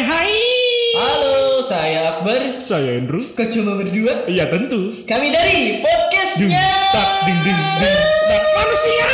Hai 0.00 0.32
hai. 0.32 0.32
Halo, 0.96 1.60
saya 1.60 2.16
Akbar. 2.16 2.56
Saya 2.56 2.96
Andrew. 2.96 3.36
Kok 3.36 3.52
cuma 3.52 3.76
berdua? 3.76 4.24
Iya 4.24 4.48
tentu. 4.48 5.04
Kami 5.04 5.28
dari 5.28 5.84
podcastnya. 5.84 6.88
tak 6.88 7.28
ding 7.28 7.36
ding 7.44 7.60
ding 7.84 8.00
tak 8.24 8.44
manusia. 8.48 9.08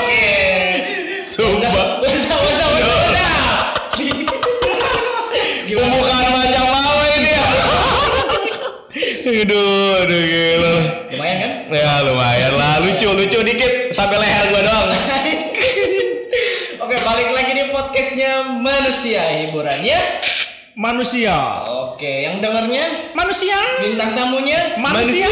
Oke. 0.00 0.32
Sumpah. 1.28 2.00
Wasa. 2.08 2.36
Gimana? 5.68 5.84
Pembukaan 5.84 6.26
macam 6.32 6.64
apa 6.64 7.04
ini 7.20 7.30
ya? 7.36 7.46
aduh, 9.44 10.08
aduh 10.08 10.22
gila. 10.24 10.74
Lumayan 11.12 11.36
kan? 11.36 11.52
Ya 11.68 11.92
lumayan 12.00 12.52
lah, 12.56 12.80
lucu, 12.80 13.12
lucu 13.12 13.38
dikit 13.44 13.92
sampai 13.92 14.24
leher 14.24 14.56
gua 14.56 14.60
doang. 14.64 14.88
Oke, 16.84 16.96
balik 17.00 17.28
lagi 17.28 17.52
di 17.56 17.64
podcastnya 17.94 18.42
manusia 18.58 19.22
hiburannya. 19.46 19.98
Manusia. 20.74 21.62
Oke, 21.94 22.26
yang 22.26 22.42
dengarnya 22.42 23.14
Manusia. 23.14 23.54
bintang 23.78 24.18
tamunya 24.18 24.74
Manusia. 24.82 25.30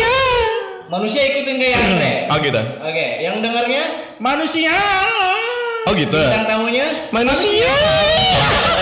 manusia 0.87 1.27
ikutin 1.27 1.59
kayak 1.59 1.79
Andre. 1.83 2.12
Oh 2.30 2.38
gitu. 2.38 2.62
Oke, 2.87 3.07
yang 3.19 3.43
dengarnya 3.43 3.83
Manusia. 4.23 4.79
Oh 5.91 5.93
gitu. 5.98 6.15
bintang 6.15 6.47
tamunya 6.47 7.11
Manusia. 7.11 7.75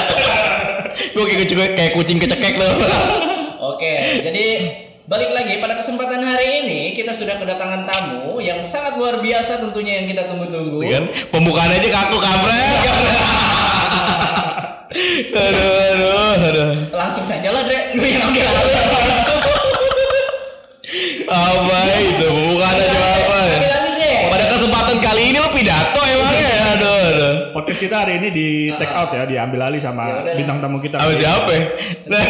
Gue 1.17 1.25
kayak 1.25 1.41
kucing, 1.49 1.59
kayak 1.73 1.93
kucing 1.97 2.19
kecekek 2.21 2.61
loh. 2.61 2.77
Oke, 3.73 4.21
jadi 4.21 4.47
balik 5.09 5.33
lagi 5.33 5.57
pada 5.57 5.81
kesempatan 5.81 6.21
hari 6.21 6.69
ini 6.69 6.81
kita 6.93 7.17
sudah 7.17 7.41
kedatangan 7.41 7.89
tamu 7.89 8.45
yang 8.45 8.61
sangat 8.61 9.01
luar 9.01 9.25
biasa 9.25 9.65
tentunya 9.65 10.05
yang 10.05 10.07
kita 10.13 10.29
tunggu-tunggu. 10.29 10.85
kan 10.85 11.05
pembukaan 11.33 11.73
aja 11.73 11.89
kaku 11.89 12.21
kampret. 12.21 12.85
aduh, 14.91 15.75
aduh, 15.95 16.47
aduh. 16.51 16.69
Langsung 16.91 17.25
saja 17.27 17.49
lah, 17.51 17.63
Dre. 17.63 17.95
Lu 17.95 18.03
yang 18.03 18.27
ambil. 18.27 18.49
Apa 21.31 21.79
itu 22.03 22.27
pembukaan 22.27 22.75
aja 22.75 22.99
apa? 22.99 23.37
ya? 23.39 23.55
Ambil 23.55 23.71
alih, 23.71 23.93
Dre. 23.95 24.13
Pada 24.27 24.45
kesempatan 24.51 24.97
kali 24.99 25.23
ini 25.31 25.39
lo 25.39 25.49
pidato 25.55 26.01
emangnya. 26.03 26.51
Aduh, 26.75 26.99
aduh. 27.15 27.35
Podcast 27.55 27.79
kita 27.79 27.97
hari 28.03 28.19
ini 28.19 28.29
di 28.31 28.49
take 28.75 28.91
out 28.91 29.11
ya, 29.15 29.23
diambil 29.23 29.71
alih 29.71 29.79
Ya 29.79 29.87
sama 29.87 30.05
udah. 30.27 30.35
bintang 30.35 30.59
tamu 30.59 30.83
kita. 30.83 30.99
Apa 30.99 31.13
siapa? 31.15 31.51
ya? 31.55 31.63
Nah, 32.11 32.23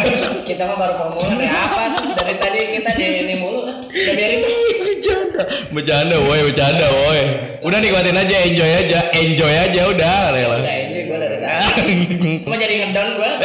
Kita 0.45 0.63
mah 0.69 0.77
baru 0.77 0.93
pemula 1.01 1.41
ya 1.41 1.53
apa? 1.65 1.81
Dari 2.13 2.35
tadi 2.37 2.59
kita 2.77 2.89
di 2.93 3.05
ini 3.25 3.33
mulu. 3.41 3.61
Udah 3.89 4.13
biarin. 4.13 4.39
bercanda, 5.01 5.43
bercanda, 5.73 6.15
woi, 6.21 6.39
bercanda, 6.45 6.85
woi. 6.85 7.21
Udah 7.61 7.77
nikmatin 7.81 8.17
aja, 8.17 8.35
enjoy 8.45 8.71
aja, 8.85 8.99
enjoy 9.11 9.53
aja, 9.53 9.81
udah, 9.89 10.17
rela. 10.29 10.57
Udah 10.61 10.75
ini 10.77 10.99
gue 11.09 11.17
dari 11.17 11.37
tadi. 11.41 11.80
Mau 12.47 12.55
jadi 12.55 12.73
ngedown 12.79 13.09
gue. 13.19 13.31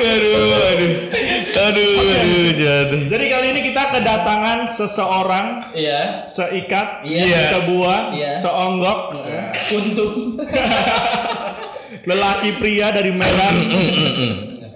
aduh, 0.00 0.32
aduh, 0.72 0.92
aduh, 1.52 1.92
aduh, 2.00 2.46
jatuh. 2.56 3.02
Jadi 3.10 3.24
kali 3.28 3.46
ini 3.52 3.60
kita 3.70 3.82
kedatangan 3.92 4.58
seseorang 4.72 5.46
Iya. 5.76 6.26
seikat, 6.26 7.04
Iya. 7.04 7.52
sebuah, 7.52 8.00
Iya. 8.10 8.32
seonggok, 8.40 9.00
Untung. 9.70 10.14
lelaki 12.08 12.56
pria 12.56 12.88
dari 12.90 13.12
Medan. 13.12 13.54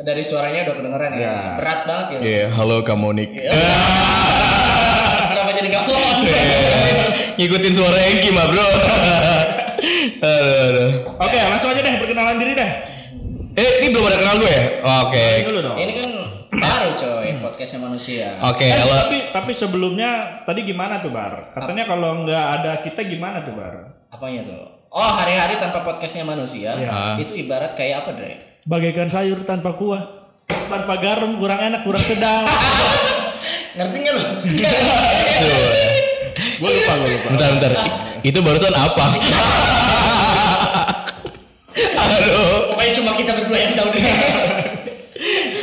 Dari 0.05 0.21
suaranya 0.21 0.69
udah 0.69 0.75
kedengeran 0.77 1.11
ya. 1.17 1.25
Ya. 1.25 1.37
Berat 1.57 1.81
banget 1.89 2.07
ya. 2.13 2.19
Iya, 2.21 2.45
halo 2.53 2.85
Kamonik. 2.85 3.33
Kenapa 5.25 5.51
jadi 5.57 5.69
kamu? 5.73 5.93
Ngikutin 7.41 7.73
suara 7.73 7.99
Engki 8.13 8.29
mah, 8.31 8.47
Bro. 8.47 8.69
Aduh, 9.85 10.69
aduh. 10.69 10.91
Oke, 11.21 11.39
langsung 11.39 11.71
aja 11.71 11.81
deh 11.81 11.95
perkenalan 11.97 12.37
diri 12.37 12.53
deh. 12.55 12.71
Eh, 13.55 13.71
ini 13.79 13.87
belum 13.89 14.05
ada 14.05 14.19
kenal 14.19 14.37
gue 14.37 14.51
ya? 14.51 14.63
Oke. 15.05 15.27
Ini 15.47 15.93
kan 15.95 16.11
baru 16.51 16.91
coy 16.93 17.29
podcastnya 17.39 17.81
manusia. 17.81 18.29
Oke, 18.43 18.67
Eh, 18.67 18.75
halo. 18.75 18.95
tapi 19.01 19.17
tapi 19.31 19.53
sebelumnya 19.53 20.11
tadi 20.43 20.65
gimana 20.65 20.99
tuh 20.99 21.11
Bar? 21.11 21.55
Katanya 21.55 21.85
kalau 21.85 22.25
nggak 22.25 22.45
ada 22.53 22.73
kita 22.83 23.01
gimana 23.05 23.43
tuh 23.43 23.55
Bar? 23.55 23.75
Apanya 24.11 24.43
tuh? 24.45 24.63
Oh 24.91 25.11
hari-hari 25.13 25.59
tanpa 25.59 25.83
podcastnya 25.83 26.23
manusia 26.25 26.71
Iya. 26.73 27.19
itu 27.21 27.35
ibarat 27.37 27.75
kayak 27.75 28.07
apa 28.07 28.11
Dre? 28.15 28.33
Bagaikan 28.65 29.07
sayur 29.07 29.43
tanpa 29.45 29.75
kuah, 29.75 30.03
tanpa 30.47 30.95
garam, 30.99 31.35
kurang 31.37 31.61
enak, 31.61 31.83
kurang 31.83 32.01
sedap. 32.01 32.47
Ngerti 33.77 33.97
nggak 34.01 34.15
lo? 34.15 34.23
Tuh. 35.43 35.71
gue 36.35 36.71
lupa, 36.73 36.93
gue 36.97 37.11
lupa. 37.13 37.29
Bentar, 37.29 37.49
bentar. 37.53 37.73
Itu 38.23 38.39
barusan 38.41 38.73
apa? 38.73 39.05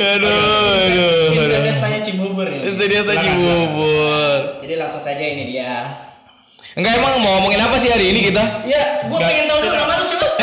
aduh, 0.02 1.32
aduh, 1.32 1.74
tanya 1.78 2.00
Cibubur 2.02 2.46
ini. 2.46 2.74
Itu 2.74 2.84
dia 2.90 3.02
tadi 3.06 3.28
bubur. 3.34 4.58
Jadi 4.62 4.74
langsung 4.78 5.02
saja 5.02 5.22
ini 5.22 5.54
dia. 5.54 5.74
Enggak 6.72 7.04
emang 7.04 7.20
mau 7.20 7.36
ngomongin 7.38 7.60
apa 7.60 7.76
sih 7.76 7.92
hari 7.92 8.16
ini 8.16 8.32
kita? 8.32 8.64
Ya, 8.64 9.04
gua 9.04 9.20
Nggak- 9.20 9.28
pengen 9.28 9.44
tahu 9.44 9.58
dulu 9.60 9.74
nama 9.76 9.92
lu 10.00 10.04
siapa? 10.08 10.26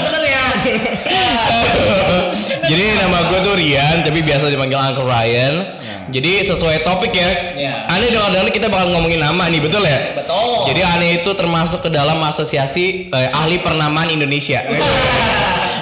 Sebenarnya? 0.00 0.42
Jadi 2.66 2.82
nama 2.98 3.18
gue 3.30 3.38
tuh 3.44 3.54
Rian, 3.54 4.02
tapi 4.02 4.18
biasa 4.26 4.50
dipanggil 4.50 4.78
Uncle 4.80 5.06
Ryan. 5.06 5.54
Jadi 6.06 6.46
sesuai 6.46 6.86
topik 6.86 7.12
ya. 7.12 7.30
Ya. 7.58 7.72
Aneh 7.90 8.14
dengar-dengar 8.14 8.48
kita 8.54 8.70
bakal 8.70 8.94
ngomongin 8.94 9.18
nama 9.18 9.50
nih, 9.50 9.58
betul 9.58 9.82
ya? 9.82 10.14
Betul. 10.14 10.70
Jadi 10.70 10.80
Aneh 10.86 11.10
itu 11.22 11.30
termasuk 11.34 11.82
ke 11.82 11.90
dalam 11.90 12.22
asosiasi 12.22 13.10
eh, 13.10 13.28
ahli 13.34 13.58
pernamaan 13.58 14.06
Indonesia. 14.08 14.62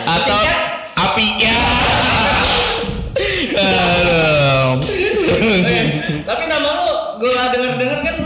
Atau 0.09 0.33
Singkat? 0.33 0.59
API 0.97 1.28
ya. 1.45 1.56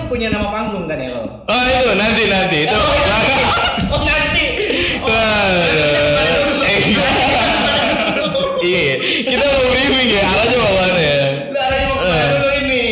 Punya 0.08 0.28
nama 0.32 0.48
panggung 0.48 0.84
kan 0.88 0.98
ya 0.98 1.10
lo? 1.14 1.22
Oh 1.46 1.64
itu 1.68 1.90
nanti 1.94 2.22
nanti 2.26 2.56
itu. 2.64 2.76
Oh 2.76 4.00
nanti. 4.08 4.44
Oh, 5.04 5.12
Aduh. 5.12 6.64
Eh, 6.66 6.82
Iya, 8.58 8.94
kita 9.22 9.44
mau 9.46 9.64
briefing 9.70 10.10
ya, 10.10 10.22
arahnya 10.34 10.56
mau 10.58 10.72
mana 10.74 10.98
ya? 11.00 11.22
Lu 11.46 11.58
arahnya 11.62 11.86
mau 11.88 11.96
ke 11.96 12.06
mana 12.10 12.26
dulu 12.34 12.48
ini? 12.58 12.84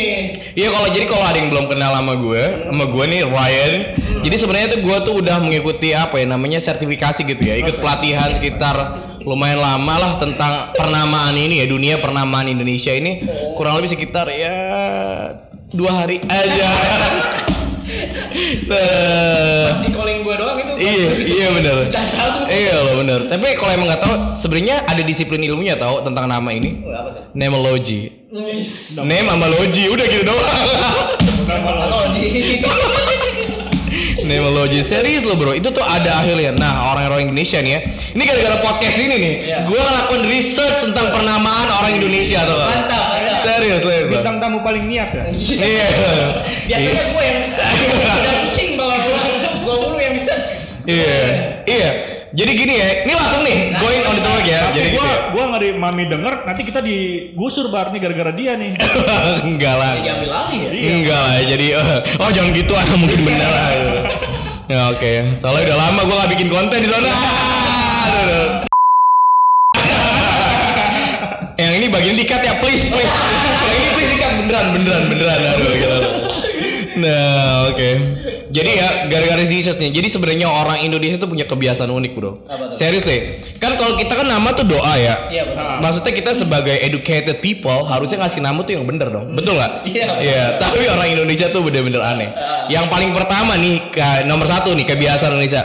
Iya 0.57 0.69
kalau 0.73 0.89
jadi 0.89 1.07
kalau 1.11 1.25
ada 1.27 1.37
yang 1.37 1.51
belum 1.53 1.67
kenal 1.69 1.91
sama 1.93 2.15
gue, 2.17 2.43
sama 2.71 2.85
gue 2.87 3.05
nih 3.13 3.23
Ryan. 3.27 3.73
Jadi 4.25 4.37
sebenarnya 4.39 4.69
tuh 4.73 4.81
gue 4.81 4.97
tuh 5.05 5.15
udah 5.21 5.37
mengikuti 5.43 5.93
apa 5.93 6.17
ya 6.17 6.27
namanya 6.31 6.63
sertifikasi 6.63 7.21
gitu 7.27 7.43
ya, 7.43 7.59
ikut 7.61 7.83
pelatihan 7.83 8.31
sekitar 8.39 8.77
lumayan 9.27 9.59
lama 9.59 9.95
lah 9.99 10.13
tentang 10.23 10.71
pernamaan 10.73 11.35
ini 11.35 11.59
ya 11.59 11.67
dunia 11.67 11.99
pernamaan 11.99 12.47
Indonesia 12.47 12.95
ini 12.95 13.27
kurang 13.59 13.83
lebih 13.83 13.91
sekitar 13.99 14.31
ya 14.31 14.55
dua 15.69 15.91
hari 16.05 16.23
aja. 16.25 16.69
Nah, 18.67 19.87
Di 19.87 19.95
calling 19.95 20.21
gua 20.21 20.35
doang 20.37 20.59
itu. 20.59 20.73
iya 20.77 21.07
iya 21.23 21.49
benar. 21.55 21.77
Iya 22.51 22.75
loh 22.83 22.95
benar. 22.99 23.21
Tapi 23.31 23.47
kalau 23.55 23.73
emang 23.73 23.87
nggak 23.87 24.03
tahu, 24.03 24.15
sebenarnya 24.37 24.83
ada 24.85 25.01
disiplin 25.01 25.39
ilmunya 25.41 25.79
tahu 25.79 26.03
tentang 26.03 26.27
nama 26.27 26.51
ini. 26.51 26.83
Oh, 26.83 26.91
apa 26.91 27.11
tuh? 27.15 27.23
Nemology. 27.33 28.11
Name 28.99 29.31
sama 29.31 29.47
logi 29.49 29.87
udah 29.87 30.03
gitu 30.05 30.25
doang. 30.27 30.47
Halo 31.49 32.11
di. 32.13 32.59
Nemologi 34.27 34.83
serius 34.83 35.23
loh 35.23 35.39
bro, 35.39 35.55
itu 35.55 35.71
tuh 35.71 35.81
ada 35.81 36.19
akhirnya. 36.21 36.51
Nah 36.53 36.91
orang-orang 36.91 37.31
Indonesia 37.31 37.63
nih 37.63 37.71
ya, 37.71 37.81
ini 38.13 38.23
gara-gara 38.27 38.57
podcast 38.59 38.99
ini 38.99 39.15
nih, 39.15 39.35
Iya. 39.47 39.59
gue 39.71 39.79
ngelakuin 39.79 40.23
research 40.27 40.83
tentang 40.83 41.15
pernamaan 41.15 41.71
orang 41.71 41.95
Indonesia 41.95 42.43
tuh. 42.43 42.59
Mantap, 42.59 42.75
mantap. 42.83 43.16
Serius, 43.47 43.81
serius. 43.87 44.11
Bintang 44.11 44.37
tamu 44.43 44.59
paling 44.61 44.85
niat 44.91 45.11
ya. 45.15 45.25
Iya. 45.31 45.89
Biasanya 46.67 47.05
gua 47.15 47.23
yang 47.23 47.39
udah 47.47 48.35
pusing 48.43 48.71
bawa 48.75 48.97
gua. 49.07 49.19
Gua 49.63 49.75
mulu 49.87 49.99
yang 50.03 50.15
bisa. 50.19 50.35
Iya, 50.87 51.19
iya. 51.67 51.91
Jadi 52.37 52.53
gini 52.53 52.75
ya, 52.77 52.89
ini 53.09 53.13
langsung 53.17 53.41
nih, 53.49 53.73
going 53.81 54.03
on 54.05 54.15
the 54.19 54.23
topic 54.23 54.45
ya. 54.45 54.69
Tapi 54.69 54.77
Jadi 54.77 54.89
gitu 54.93 54.99
gua 55.01 55.09
ya. 55.09 55.17
gua 55.33 55.45
ngeri 55.57 55.69
mami 55.73 56.05
denger 56.05 56.35
nanti 56.45 56.63
kita 56.69 56.81
digusur 56.85 57.73
bar 57.73 57.89
nih 57.95 58.01
gara-gara 58.03 58.33
dia 58.35 58.53
nih. 58.59 58.77
Enggak 59.49 59.75
lah. 59.79 59.93
Jadi 59.97 60.09
ambil 60.11 60.31
alih 60.35 60.59
ya. 60.61 60.71
Enggak 60.93 61.21
lah, 61.23 61.37
jadi 61.49 61.67
eh, 61.81 61.99
oh 62.21 62.31
jangan 62.35 62.51
gitu 62.53 62.73
ah 62.77 62.85
mungkin 62.99 63.21
bener 63.25 63.51
lah. 63.51 63.69
gitu. 63.73 64.01
Ya 64.67 64.91
oke, 64.91 65.39
soalnya 65.39 65.63
udah 65.71 65.79
lama 65.79 66.01
gue 66.03 66.17
gak 66.19 66.31
bikin 66.35 66.49
konten 66.51 66.79
di 66.83 66.91
sana. 66.91 67.07
Aduh, 67.07 67.31
aduh. 68.03 68.47
Yang 71.55 71.73
ini 71.87 71.95
bagian 71.95 72.17
dikat 72.19 72.41
ya, 72.43 72.59
please, 72.59 72.83
please. 72.91 73.15
Yang 73.71 73.79
ini 73.79 73.89
please 73.95 74.11
dikat 74.19 74.33
beneran, 74.43 74.67
beneran, 74.75 75.03
beneran. 75.07 75.41
Aduh, 75.55 75.71
gitu. 75.79 75.99
Nah, 76.97 77.71
oke. 77.71 77.91
Jadi 78.47 78.71
ya 78.73 78.89
gara-gara 79.13 79.45
researchnya. 79.45 79.93
Jadi 79.93 80.09
sebenarnya 80.09 80.49
orang 80.49 80.81
Indonesia 80.81 81.21
tuh 81.21 81.29
punya 81.29 81.45
kebiasaan 81.45 81.93
unik, 81.93 82.13
Bro. 82.17 82.49
Serius 82.73 83.05
deh. 83.05 83.45
Kan 83.61 83.77
kalau 83.77 84.01
kita 84.01 84.17
kan 84.17 84.25
nama 84.25 84.51
tuh 84.57 84.65
doa 84.65 84.97
ya. 84.97 85.29
Iya 85.29 85.45
benar. 85.53 85.79
Maksudnya 85.85 86.13
kita 86.17 86.33
sebagai 86.33 86.73
educated 86.73 87.45
people 87.45 87.85
harusnya 87.87 88.25
ngasih 88.25 88.41
nama 88.41 88.65
tuh 88.65 88.81
yang 88.81 88.89
bener 88.89 89.13
dong, 89.13 89.37
betul 89.37 89.61
nggak? 89.61 89.73
Iya. 89.85 90.07
Iya. 90.25 90.45
Tapi 90.57 90.89
orang 90.89 91.09
Indonesia 91.13 91.47
tuh 91.53 91.69
bener-bener 91.69 92.01
aneh. 92.01 92.33
Ah. 92.33 92.65
Yang 92.73 92.89
paling 92.89 93.11
pertama 93.13 93.61
nih, 93.61 93.77
nomor 94.25 94.49
satu 94.49 94.73
nih 94.73 94.89
kebiasaan 94.89 95.37
Indonesia, 95.37 95.63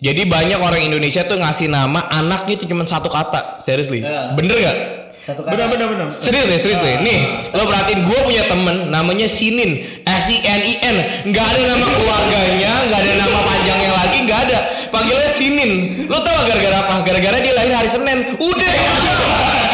Jadi 0.00 0.24
banyak 0.24 0.64
orang 0.64 0.80
Indonesia 0.80 1.28
tuh 1.28 1.36
ngasih 1.36 1.68
nama 1.68 2.08
anaknya 2.08 2.56
itu 2.56 2.64
cuma 2.64 2.88
satu 2.88 3.12
kata. 3.12 3.60
Seriously. 3.60 4.00
Ya. 4.00 4.32
Bener 4.32 4.56
gak? 4.56 4.99
Satu 5.20 5.44
kata. 5.44 5.52
Benar 5.52 5.66
benar 5.68 5.86
benar. 5.92 6.06
Serius 6.08 6.46
deh, 6.48 6.58
serius 6.64 6.80
deh. 6.80 6.96
Nih, 7.04 7.18
lo 7.52 7.68
perhatiin 7.68 8.08
gue 8.08 8.18
punya 8.24 8.48
temen 8.48 8.88
namanya 8.88 9.28
Sinin, 9.28 10.00
S 10.08 10.26
I 10.32 10.38
N 10.40 10.60
I 10.64 10.74
N. 10.80 10.96
Nggak 11.28 11.44
ada 11.44 11.62
nama 11.76 11.86
keluarganya, 11.92 12.72
nggak 12.88 13.00
ada 13.04 13.12
nama 13.20 13.38
panjangnya 13.44 13.90
lagi, 13.92 14.18
nggak 14.24 14.40
ada. 14.48 14.58
Panggilnya 14.88 15.30
Sinin. 15.36 15.72
Lo 16.10 16.18
tau 16.24 16.32
gak 16.34 16.46
gara-gara 16.50 16.76
apa? 16.82 16.94
Gara-gara 17.06 17.36
dia 17.38 17.52
lahir 17.54 17.72
hari 17.76 17.90
Senin. 17.92 18.18
Udah, 18.40 18.74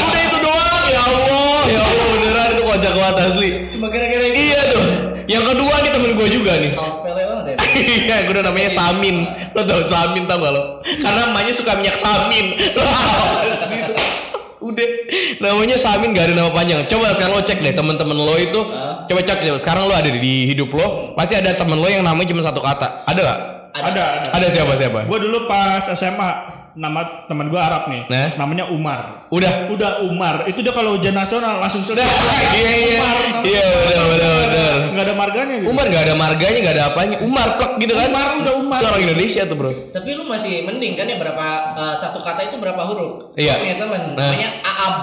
udah 0.02 0.20
itu 0.28 0.38
doang. 0.42 0.84
Ya 0.92 1.02
Allah, 1.02 1.60
ya 1.70 1.80
Allah 1.80 2.06
beneran 2.12 2.48
itu 2.52 2.62
kocak 2.66 2.92
banget 2.92 3.16
asli. 3.24 3.50
Cuma 3.72 3.86
gara-gara 3.88 4.24
itu. 4.28 4.36
Iya 4.36 4.60
tuh. 4.74 4.84
Yang 5.26 5.44
kedua 5.54 5.74
nih 5.82 5.90
temen 5.90 6.10
gue 6.14 6.28
juga 6.28 6.52
nih. 6.60 6.72
Ya. 6.74 7.54
Iya, 7.76 8.24
gue 8.24 8.32
udah 8.32 8.44
namanya 8.50 8.70
Samin. 8.72 9.16
Lo 9.56 9.60
tau 9.64 9.84
Samin 9.88 10.24
tau 10.28 10.42
gak 10.42 10.52
lo? 10.52 10.62
Karena 10.84 11.32
emaknya 11.32 11.54
suka 11.56 11.72
minyak 11.80 11.96
Samin. 11.96 12.46
Udah, 14.66 14.88
namanya 15.38 15.76
Samin 15.78 16.10
gak 16.10 16.32
ada 16.32 16.34
nama 16.34 16.50
panjang. 16.50 16.82
Coba 16.90 17.14
sekarang 17.14 17.38
lo 17.38 17.42
cek 17.46 17.58
deh 17.62 17.74
temen-temen 17.74 18.18
lo 18.18 18.34
itu. 18.34 18.60
Coba 19.06 19.20
cek 19.22 19.38
deh. 19.46 19.54
Sekarang 19.62 19.86
lo 19.86 19.94
ada 19.94 20.10
di 20.10 20.50
hidup 20.50 20.74
lo, 20.74 21.14
pasti 21.14 21.38
ada 21.38 21.54
temen 21.54 21.78
lo 21.78 21.86
yang 21.86 22.02
namanya 22.02 22.34
cuma 22.34 22.42
satu 22.42 22.58
kata. 22.58 23.06
Ada 23.06 23.20
gak? 23.22 23.38
Ada 23.76 24.02
ada. 24.02 24.28
Ada 24.34 24.46
siapa 24.50 24.72
siapa? 24.74 24.98
Gue 25.06 25.18
dulu 25.22 25.46
pas 25.46 25.84
SMA 25.94 26.55
nama 26.76 27.24
teman 27.24 27.48
gue 27.48 27.56
Arab 27.56 27.88
nih. 27.88 28.04
Nah. 28.06 28.28
Namanya 28.36 28.68
Umar. 28.68 29.26
Udah. 29.32 29.72
Udah 29.72 30.04
Umar. 30.04 30.44
Itu 30.44 30.60
dia 30.60 30.70
kalau 30.70 30.94
ujian 30.94 31.16
nasional 31.16 31.56
langsung 31.56 31.80
selesai. 31.80 32.04
iya 32.52 32.72
iya. 32.76 32.98
Namanya. 33.00 33.40
Iya, 33.42 33.64
benar 33.82 34.04
benar 34.06 34.32
benar. 34.44 34.74
Nggak 34.92 35.04
ada 35.04 35.14
marganya 35.16 35.54
gitu. 35.56 35.68
Umar 35.72 35.84
gak 35.88 36.04
ada 36.04 36.14
marganya, 36.14 36.58
gak 36.60 36.74
ada 36.76 36.84
apanya. 36.86 37.16
Umar 37.18 37.48
plek 37.56 37.72
gitu 37.80 37.92
kan? 37.92 38.06
Umar, 38.08 38.26
udah 38.36 38.54
Umar. 38.54 38.80
Itu 38.80 38.86
orang 38.86 39.02
Indonesia 39.02 39.42
tuh 39.44 39.56
bro. 39.56 39.70
Tapi 39.90 40.08
lu 40.12 40.24
masih 40.28 40.54
mending 40.62 40.92
kan 40.94 41.06
ya 41.08 41.16
berapa 41.16 41.46
eh, 41.74 41.94
satu 41.96 42.18
kata 42.20 42.40
itu 42.46 42.56
berapa 42.60 42.82
huruf? 42.84 43.32
Iya. 43.34 43.56
Punya 43.56 43.76
temen 43.80 44.00
Nah. 44.12 44.28
namanya 44.28 44.48
Aab. 44.62 44.96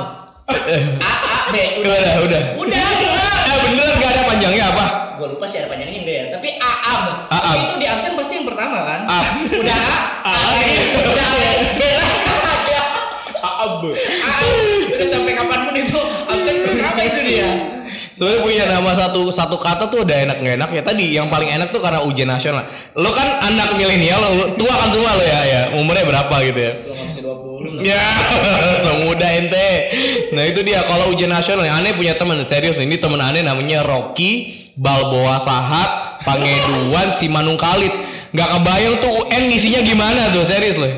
A 0.53 1.11
A 1.11 1.39
B 1.49 1.55
Udah, 1.81 1.93
udah, 1.97 2.13
udah. 2.21 2.41
Udah, 2.59 2.85
udah. 2.85 3.35
Eh 3.43 3.57
beneran 3.65 3.95
gak 3.97 4.11
ada 4.13 4.21
panjangnya 4.27 4.65
apa? 4.69 4.85
Gue 5.19 5.27
lupa 5.33 5.45
sih 5.45 5.61
ada 5.61 5.67
panjangnya 5.69 5.99
enggak 6.01 6.15
ya. 6.15 6.25
Tapi. 6.33 6.47
Aab. 6.57 7.03
Tapi 7.29 7.59
itu 7.61 7.75
di 7.77 7.87
absen 7.87 8.11
pasti 8.17 8.33
yang 8.41 8.47
pertama 8.47 8.77
kan? 8.81 8.99
A. 9.05 9.19
Udah 9.45 9.77
A. 9.77 9.97
A 10.25 10.33
lagi. 10.57 10.75
Udah 10.97 11.27
A. 11.27 11.53
B 11.77 11.81
lagi. 11.81 12.17
Aab. 13.43 13.81
Aab. 13.93 14.53
Udah 14.93 15.07
sampai 15.11 15.33
kapan 15.35 15.59
pun 15.67 15.75
itu 15.75 15.99
absen 16.27 16.55
pertama 16.65 17.01
itu 17.03 17.19
dia. 17.27 17.49
Sebenarnya 18.13 18.41
punya 18.45 18.63
nama 18.69 18.93
satu 18.93 19.33
satu 19.33 19.57
kata 19.57 19.89
tuh 19.89 20.05
udah 20.05 20.17
enak 20.29 20.37
nggak 20.37 20.55
enak 20.61 20.69
ya 20.69 20.81
tadi 20.85 21.17
yang 21.17 21.33
paling 21.33 21.49
enak 21.49 21.73
tuh 21.73 21.81
karena 21.81 22.05
ujian 22.05 22.29
nasional. 22.29 22.69
Lo 22.93 23.09
kan 23.09 23.41
anak 23.41 23.73
milenial, 23.73 24.21
lo 24.21 24.53
tua 24.53 24.69
kan 24.69 24.93
semua 24.93 25.17
lo 25.17 25.25
ya, 25.25 25.41
ya 25.43 25.61
umurnya 25.73 26.05
berapa 26.05 26.35
gitu 26.45 26.59
ya? 26.61 26.73
Gue 26.77 26.93
nggak 26.93 27.07
bisa 27.09 27.21
20. 27.25 27.81
Ya, 27.81 28.05
semuda 28.85 29.27
ente. 29.33 29.69
Nah 30.29 30.43
itu 30.45 30.61
dia 30.61 30.85
kalau 30.85 31.09
ujian 31.09 31.33
nasional, 31.33 31.65
aneh 31.65 31.97
punya 31.97 32.13
teman 32.13 32.37
serius 32.45 32.77
nih. 32.77 32.85
Ini 32.85 32.97
teman 33.01 33.17
aneh 33.17 33.41
namanya 33.41 33.81
Rocky 33.81 34.62
Balboa 34.73 35.37
Sahat 35.41 35.89
Pangeduan 36.25 37.13
Simanung 37.13 37.59
Kalit. 37.59 37.93
Nggak 38.33 38.49
kebayang 38.57 38.95
tuh 38.97 39.11
UN 39.29 39.43
ngisinya 39.53 39.81
gimana 39.85 40.33
tuh 40.33 40.45
serius 40.49 40.77
loh. 40.81 40.89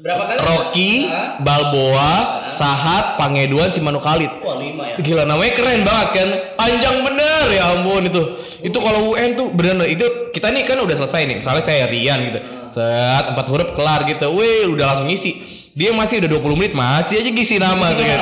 Berapa 0.00 0.32
kali? 0.32 0.38
Rocky 0.42 0.90
Hah? 1.06 1.38
Balboa 1.38 2.12
Sahat 2.50 3.14
Pangeduan 3.20 3.70
Simanung 3.70 4.02
Kalit. 4.02 4.32
Wah 4.42 4.58
lima 4.58 4.96
ya. 4.96 4.96
Gila 4.98 5.22
namanya 5.28 5.52
keren 5.54 5.86
banget 5.86 6.08
kan. 6.16 6.28
Panjang 6.58 7.06
bener 7.06 7.46
ya 7.54 7.78
ampun 7.78 8.02
itu. 8.10 8.22
Itu 8.64 8.78
kalau 8.82 9.14
UN 9.14 9.38
tuh 9.38 9.54
bener 9.54 9.86
itu 9.86 10.34
Kita 10.34 10.50
nih 10.50 10.66
kan 10.66 10.82
udah 10.82 10.96
selesai 10.98 11.22
nih. 11.30 11.36
Misalnya 11.38 11.62
saya 11.62 11.86
Rian 11.86 12.18
gitu. 12.26 12.38
Set 12.66 13.24
empat 13.30 13.46
huruf 13.46 13.70
kelar 13.78 14.02
gitu. 14.10 14.26
Wih 14.34 14.74
udah 14.74 14.94
langsung 14.94 15.06
ngisi. 15.06 15.62
Dia 15.70 15.94
masih 15.94 16.18
udah 16.18 16.30
20 16.34 16.58
menit 16.58 16.74
Masih 16.74 17.22
aja 17.22 17.30
ngisi 17.30 17.62
nama 17.62 17.94
tuh 17.94 18.02
kan. 18.02 18.20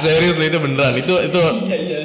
Serius 0.00 0.32
loh, 0.40 0.46
itu 0.48 0.58
beneran. 0.60 0.94
Itu 0.96 1.14
itu 1.20 1.40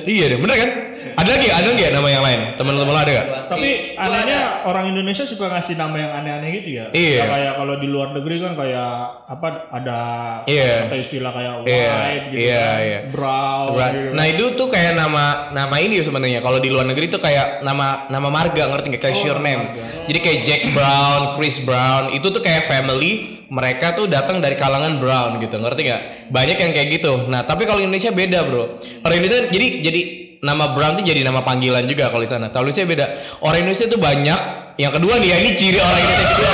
Iya 0.03 0.35
deh 0.35 0.39
bener 0.43 0.57
kan 0.59 0.90
Ada 1.17 1.29
lagi 1.35 1.47
ada 1.49 1.67
lagi 1.67 1.83
ya 1.83 1.91
nama 1.91 2.07
yang 2.07 2.23
lain 2.23 2.39
Temen-temen 2.55 2.91
lo 2.91 2.99
ada 2.99 3.11
gak? 3.11 3.27
Tapi 3.47 3.69
anehnya 3.95 4.39
orang 4.63 4.85
Indonesia 4.89 5.23
suka 5.23 5.45
ngasih 5.47 5.75
nama 5.75 5.95
yang 5.95 6.11
aneh-aneh 6.13 6.49
gitu 6.57 6.69
ya. 6.77 6.85
Iya. 6.91 7.17
Ya, 7.17 7.25
kayak 7.27 7.53
kalau 7.55 7.75
di 7.75 7.87
luar 7.87 8.09
negeri 8.11 8.35
kan 8.39 8.53
kayak 8.55 8.91
apa 9.27 9.47
ada 9.69 9.99
Iya. 10.45 10.87
ada 10.87 10.95
istilah 10.95 11.31
kayak 11.31 11.53
Iya, 11.63 11.91
white 11.91 12.25
gitu 12.29 12.39
iya, 12.41 12.63
kan, 12.63 12.79
iya. 12.81 12.99
brown 13.11 13.67
Right. 13.73 13.93
gitu. 13.93 14.09
Nah 14.15 14.25
itu 14.27 14.43
tuh 14.55 14.67
kayak 14.67 14.93
nama 14.95 15.25
nama 15.51 15.75
ini 15.77 15.99
sebenarnya 15.99 16.39
kalau 16.39 16.57
di 16.57 16.69
luar 16.71 16.87
negeri 16.87 17.05
tuh 17.07 17.19
kayak 17.19 17.61
nama 17.61 18.07
nama 18.07 18.27
marga 18.27 18.63
ngerti 18.67 18.85
nggak 18.91 19.01
kayak 19.01 19.15
Oh, 19.17 19.21
sure 19.21 19.37
nama 19.37 19.47
name. 19.47 19.63
marga. 19.67 19.83
Jadi 20.07 20.19
kayak 20.19 20.39
Jack 20.43 20.61
Brown, 20.71 21.21
Chris 21.35 21.57
Brown 21.61 22.03
itu 22.11 22.27
tuh 22.27 22.41
kayak 22.41 22.65
family 22.65 23.11
mereka 23.51 23.91
tuh 23.93 24.07
datang 24.07 24.39
dari 24.39 24.55
kalangan 24.55 24.97
Brown 24.97 25.35
gitu 25.37 25.59
ngerti 25.59 25.81
nggak? 25.83 26.01
Banyak 26.31 26.57
yang 26.57 26.71
kayak 26.71 26.89
gitu. 26.89 27.27
Nah 27.27 27.43
tapi 27.43 27.67
kalau 27.67 27.83
Indonesia 27.83 28.09
beda 28.09 28.47
bro. 28.47 28.79
Orang 29.03 29.15
Indonesia 29.17 29.51
jadi 29.51 29.67
jadi 29.83 30.01
nama 30.41 30.73
Brown 30.73 30.97
tuh 30.97 31.05
jadi 31.05 31.21
nama 31.21 31.45
panggilan 31.45 31.85
juga 31.85 32.09
kalau 32.09 32.25
di 32.25 32.29
sana. 32.29 32.49
Kalau 32.49 32.65
Indonesia 32.67 32.85
beda. 32.89 33.05
Orang 33.45 33.59
Indonesia 33.65 33.85
tuh 33.85 34.01
banyak. 34.01 34.39
Yang 34.81 34.91
kedua 34.97 35.13
nih 35.21 35.29
ya 35.29 35.37
ini 35.45 35.51
ciri 35.55 35.77
orang 35.77 36.01
Indonesia 36.01 36.27
kedua. 36.33 36.53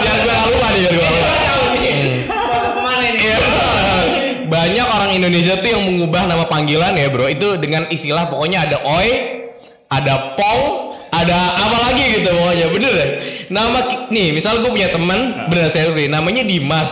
Biar 0.00 0.16
gue 0.24 0.34
lupa 0.48 0.66
nih 0.72 0.80
biar 0.80 0.94
gue 0.96 1.08
lupa. 1.12 1.30
Ini? 1.78 1.92
Iya. 1.92 3.36
Banyak 4.48 4.86
orang 4.88 5.10
Indonesia 5.12 5.60
tuh 5.60 5.68
yang 5.68 5.82
mengubah 5.84 6.24
nama 6.24 6.48
panggilan 6.48 6.96
ya 6.96 7.12
bro 7.12 7.28
Itu 7.28 7.60
dengan 7.60 7.84
istilah 7.92 8.32
pokoknya 8.32 8.64
ada 8.64 8.80
oi 8.80 9.08
Ada 9.92 10.36
pong 10.40 10.62
Ada 11.12 11.36
apa 11.68 11.78
lagi 11.88 12.04
gitu 12.16 12.32
pokoknya 12.32 12.66
Bener 12.72 12.92
deh 12.96 13.10
Nama 13.52 14.08
nih 14.08 14.32
misal 14.32 14.64
gue 14.64 14.72
punya 14.72 14.88
teman 14.88 15.48
Bener 15.52 15.68
serius 15.68 15.92
nih 15.92 16.08
Namanya 16.08 16.42
Dimas 16.48 16.90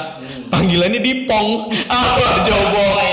Panggilannya 0.52 1.00
Dipong 1.00 1.72
Apa 1.88 2.28
Oh 2.76 3.06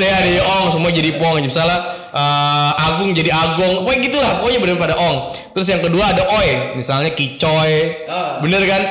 ya, 0.00 0.18
di 0.24 0.36
Hong 0.40 0.40
Kong 0.40 0.40
jadi. 0.40 0.40
Ya 0.40 0.40
di 0.40 0.40
ong 0.40 0.66
semua 0.72 0.90
jadi 0.90 1.10
pong 1.20 1.36
Misalnya 1.44 1.78
eh, 2.12 2.86
Agung 2.88 3.10
jadi 3.12 3.30
Agong 3.32 3.72
Pokoknya 3.84 4.00
gitu 4.04 4.16
lah 4.20 4.32
Pokoknya 4.40 4.58
bener 4.64 4.76
pada 4.80 4.94
ong 4.96 5.16
Terus 5.52 5.66
yang 5.68 5.82
kedua 5.84 6.04
ada 6.12 6.22
oi 6.28 6.76
Misalnya 6.80 7.10
Kicoy 7.12 7.72
Ah. 8.08 8.40
Bener 8.40 8.62
kan? 8.68 8.82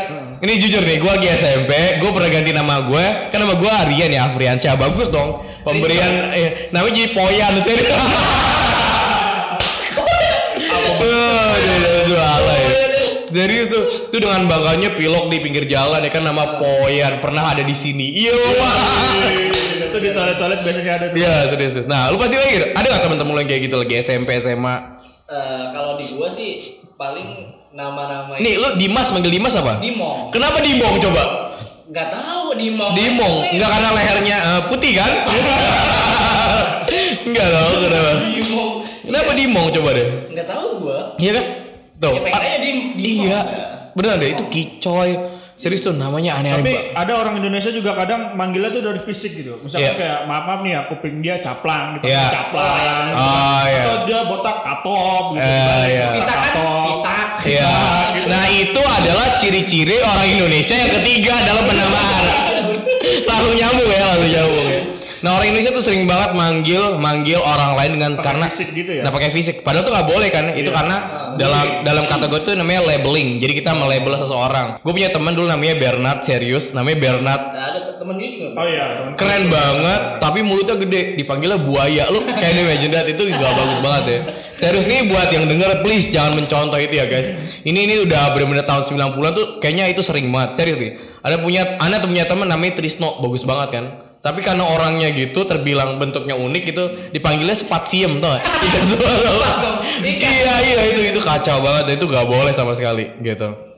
Ini 0.42 0.58
jujur 0.58 0.82
nih, 0.82 0.98
gue 0.98 1.06
lagi 1.06 1.30
SMP, 1.38 2.02
gue 2.02 2.10
pernah 2.10 2.26
ganti 2.34 2.50
nama 2.50 2.82
gue, 2.90 3.06
kan 3.30 3.38
nama 3.46 3.54
gue 3.62 3.70
Aryan 3.70 4.10
ya, 4.10 4.26
Afriansyah, 4.26 4.74
bagus 4.74 5.14
dong. 5.14 5.46
Pemberian, 5.62 6.34
eh, 6.34 6.74
namanya 6.74 6.98
jadi 6.98 7.14
Poyan, 7.14 7.54
jadi. 7.62 7.84
Apa? 10.66 11.06
Jadi 13.32 13.54
itu, 13.70 13.80
itu 14.12 14.18
dengan 14.18 14.50
bangganya 14.50 14.98
pilok 14.98 15.32
di 15.32 15.38
pinggir 15.40 15.70
jalan 15.70 16.04
ya 16.04 16.10
kan 16.10 16.26
nama 16.26 16.58
Poyan 16.58 17.22
pernah 17.22 17.54
ada 17.54 17.64
di 17.64 17.78
sini. 17.78 18.10
Iya. 18.12 18.34
Itu 19.92 19.98
di 20.00 20.10
toilet-toilet 20.16 20.60
biasanya 20.64 20.92
ada. 20.96 21.06
Iya, 21.12 21.36
serius. 21.52 21.72
serius. 21.76 21.88
Nah, 21.92 22.08
lu 22.08 22.16
pasti 22.16 22.40
lagi 22.40 22.72
ada 22.72 22.88
gak 22.88 23.04
temen-temen 23.04 23.32
lu 23.36 23.40
yang 23.44 23.50
kayak 23.52 23.62
gitu 23.68 23.76
lagi 23.76 23.94
SMP, 24.00 24.40
SMA? 24.40 24.76
Eh, 25.28 25.64
kalau 25.76 26.00
di 26.00 26.08
gua 26.16 26.32
sih 26.32 26.80
paling 26.96 27.60
nama-nama 27.72 28.36
Nih, 28.40 28.60
lu 28.60 28.76
Dimas 28.76 29.08
manggil 29.16 29.32
Dimas 29.32 29.56
apa? 29.56 29.80
Dimong. 29.80 30.32
Kenapa 30.32 30.60
Dimong 30.60 30.96
coba? 31.00 31.24
Nggak 31.92 32.08
tahu 32.12 32.46
Dimong. 32.56 32.94
Dimong, 32.96 33.36
enggak 33.52 33.70
karena 33.72 33.90
lehernya 33.96 34.38
eh, 34.40 34.62
putih 34.68 34.92
kan? 34.96 35.12
enggak 37.28 37.48
tahu 37.48 37.72
kenapa. 37.80 38.12
Dimong. 38.20 38.72
Kenapa 39.08 39.32
Dimong 39.36 39.68
coba 39.72 39.90
deh? 39.96 40.08
Nggak 40.36 40.48
tahu 40.48 40.68
gua. 40.84 41.00
Iya 41.16 41.32
kan? 41.36 41.46
Tuh. 42.02 42.12
Ya 42.12 42.20
pengen 42.28 42.42
aja 42.44 42.58
di 42.60 42.70
Dimong. 42.72 43.00
Iya. 43.00 43.40
Bener 43.92 44.16
deh 44.20 44.30
itu 44.36 44.44
kicoy. 44.52 45.12
Serius 45.62 45.86
tuh 45.86 45.94
namanya 45.94 46.42
aneh-aneh. 46.42 46.66
Tapi 46.66 46.74
ada 46.98 47.14
orang 47.16 47.38
Indonesia 47.38 47.70
juga 47.70 47.94
kadang 47.94 48.34
manggilnya 48.34 48.74
tuh 48.74 48.82
dari 48.82 49.00
fisik 49.06 49.38
gitu. 49.38 49.62
Misalnya 49.62 49.94
kayak 49.94 50.20
maaf 50.26 50.44
maaf 50.50 50.60
nih 50.66 50.74
ya 50.74 50.82
kuping 50.90 51.22
dia 51.22 51.38
caplang, 51.38 52.02
dipanggil 52.02 52.18
Iya. 52.18 52.26
caplang. 52.34 53.06
gitu. 53.06 53.22
Oh, 53.22 53.62
iya. 53.62 53.82
Atau 53.86 53.96
dia 54.04 54.20
botak 54.26 54.58
katop 54.60 55.24
gitu. 55.32 55.46
Eh, 55.46 55.54
Dipanggil 55.54 55.86
iya. 55.86 56.02
botak 56.02 56.18
Kita 56.18 56.34
kan 56.34 56.42
katop. 56.42 56.90
kita. 56.90 57.18
Iya. 57.46 57.74
gitu. 58.18 58.26
Nah 58.26 58.46
itu 58.50 58.82
adalah 58.82 59.28
ciri-ciri 59.38 59.96
orang 60.02 60.28
Indonesia 60.28 60.76
yang 60.76 60.92
ketiga 60.98 61.34
dalam 61.46 61.64
penamaan. 61.70 62.24
langsung 63.22 63.54
nyambung 63.54 63.90
ya, 63.92 64.04
langsung 64.10 64.30
nyambung 64.30 64.66
ya. 64.66 64.82
Nah 65.22 65.32
orang 65.32 65.48
Indonesia 65.48 65.72
tuh 65.72 65.82
sering 65.82 66.04
banget 66.04 66.34
manggil 66.34 66.98
manggil 66.98 67.38
orang 67.38 67.74
lain 67.74 67.92
dengan 67.94 68.12
Pakai 68.14 68.26
karena 68.28 68.46
fisik 68.48 68.70
gitu 68.72 68.92
ya? 68.92 69.02
Nah 69.02 69.12
pakai 69.12 69.30
fisik. 69.30 69.56
Padahal 69.62 69.84
tuh 69.84 69.94
nggak 69.94 70.08
boleh 70.08 70.30
kan? 70.30 70.46
Itu 70.52 70.68
Iya. 70.68 70.76
karena 70.76 70.96
dalam 71.34 71.66
dalam 71.82 72.04
kategori 72.06 72.42
itu 72.42 72.52
namanya 72.56 72.82
labeling. 72.88 73.38
Jadi 73.38 73.54
kita 73.56 73.72
melabel 73.72 74.14
seseorang. 74.16 74.68
Gue 74.80 74.92
punya 74.92 75.10
teman 75.10 75.32
dulu 75.32 75.46
namanya 75.46 75.78
Bernard 75.78 76.20
serius. 76.22 76.72
Namanya 76.72 76.98
Bernard 77.00 77.42
Nah, 77.48 77.64
ada 77.64 77.80
te- 77.80 77.96
temen 77.98 78.16
dia 78.16 78.30
juga. 78.30 78.48
Oh 78.52 78.66
iya. 78.66 78.84
teman. 78.92 79.14
keren 79.14 79.44
banget 79.48 80.02
tapi 80.18 80.40
mulutnya 80.42 80.76
gede 80.76 81.02
dipanggilnya 81.16 81.60
buaya 81.60 82.04
lu 82.08 82.20
kayak 82.24 82.52
di 82.52 82.62
Imagine 82.62 82.92
That 82.92 83.08
itu 83.08 83.24
juga 83.24 83.48
bagus 83.52 83.80
banget 83.80 84.04
ya 84.04 84.20
serius 84.56 84.86
nih 84.86 85.06
buat 85.06 85.30
yang 85.30 85.46
denger 85.46 85.82
please 85.82 86.10
jangan 86.10 86.34
mencontoh 86.36 86.78
itu 86.78 86.94
ya 86.94 87.06
guys 87.06 87.30
ini 87.62 87.80
ini 87.84 88.02
udah 88.02 88.32
bener-bener 88.32 88.62
tahun 88.64 88.82
90-an 88.84 89.32
tuh 89.32 89.46
kayaknya 89.58 89.86
itu 89.88 90.02
sering 90.02 90.26
banget 90.28 90.50
serius 90.56 90.78
nih 90.78 90.92
ada 91.20 91.38
punya 91.38 91.78
Ana 91.78 91.98
tuh 91.98 92.08
punya 92.08 92.26
temen 92.26 92.46
namanya 92.46 92.74
Trisno 92.76 93.20
bagus 93.20 93.42
banget 93.42 93.70
kan 93.72 93.86
tapi 94.22 94.40
karena 94.42 94.64
orangnya 94.64 95.10
gitu 95.12 95.44
terbilang 95.44 95.98
bentuknya 95.98 96.38
unik 96.38 96.64
gitu 96.64 96.84
dipanggilnya 97.10 97.58
spasium 97.58 98.22
tuh 98.22 98.38
ikan 98.38 98.84
Ikan. 100.02 100.32
iya 100.32 100.56
iya 100.62 100.82
itu 100.94 101.02
itu 101.14 101.20
kacau 101.22 101.62
banget 101.62 101.98
itu 101.98 102.06
gak 102.06 102.26
boleh 102.26 102.54
sama 102.54 102.74
sekali 102.74 103.10
gitu 103.22 103.72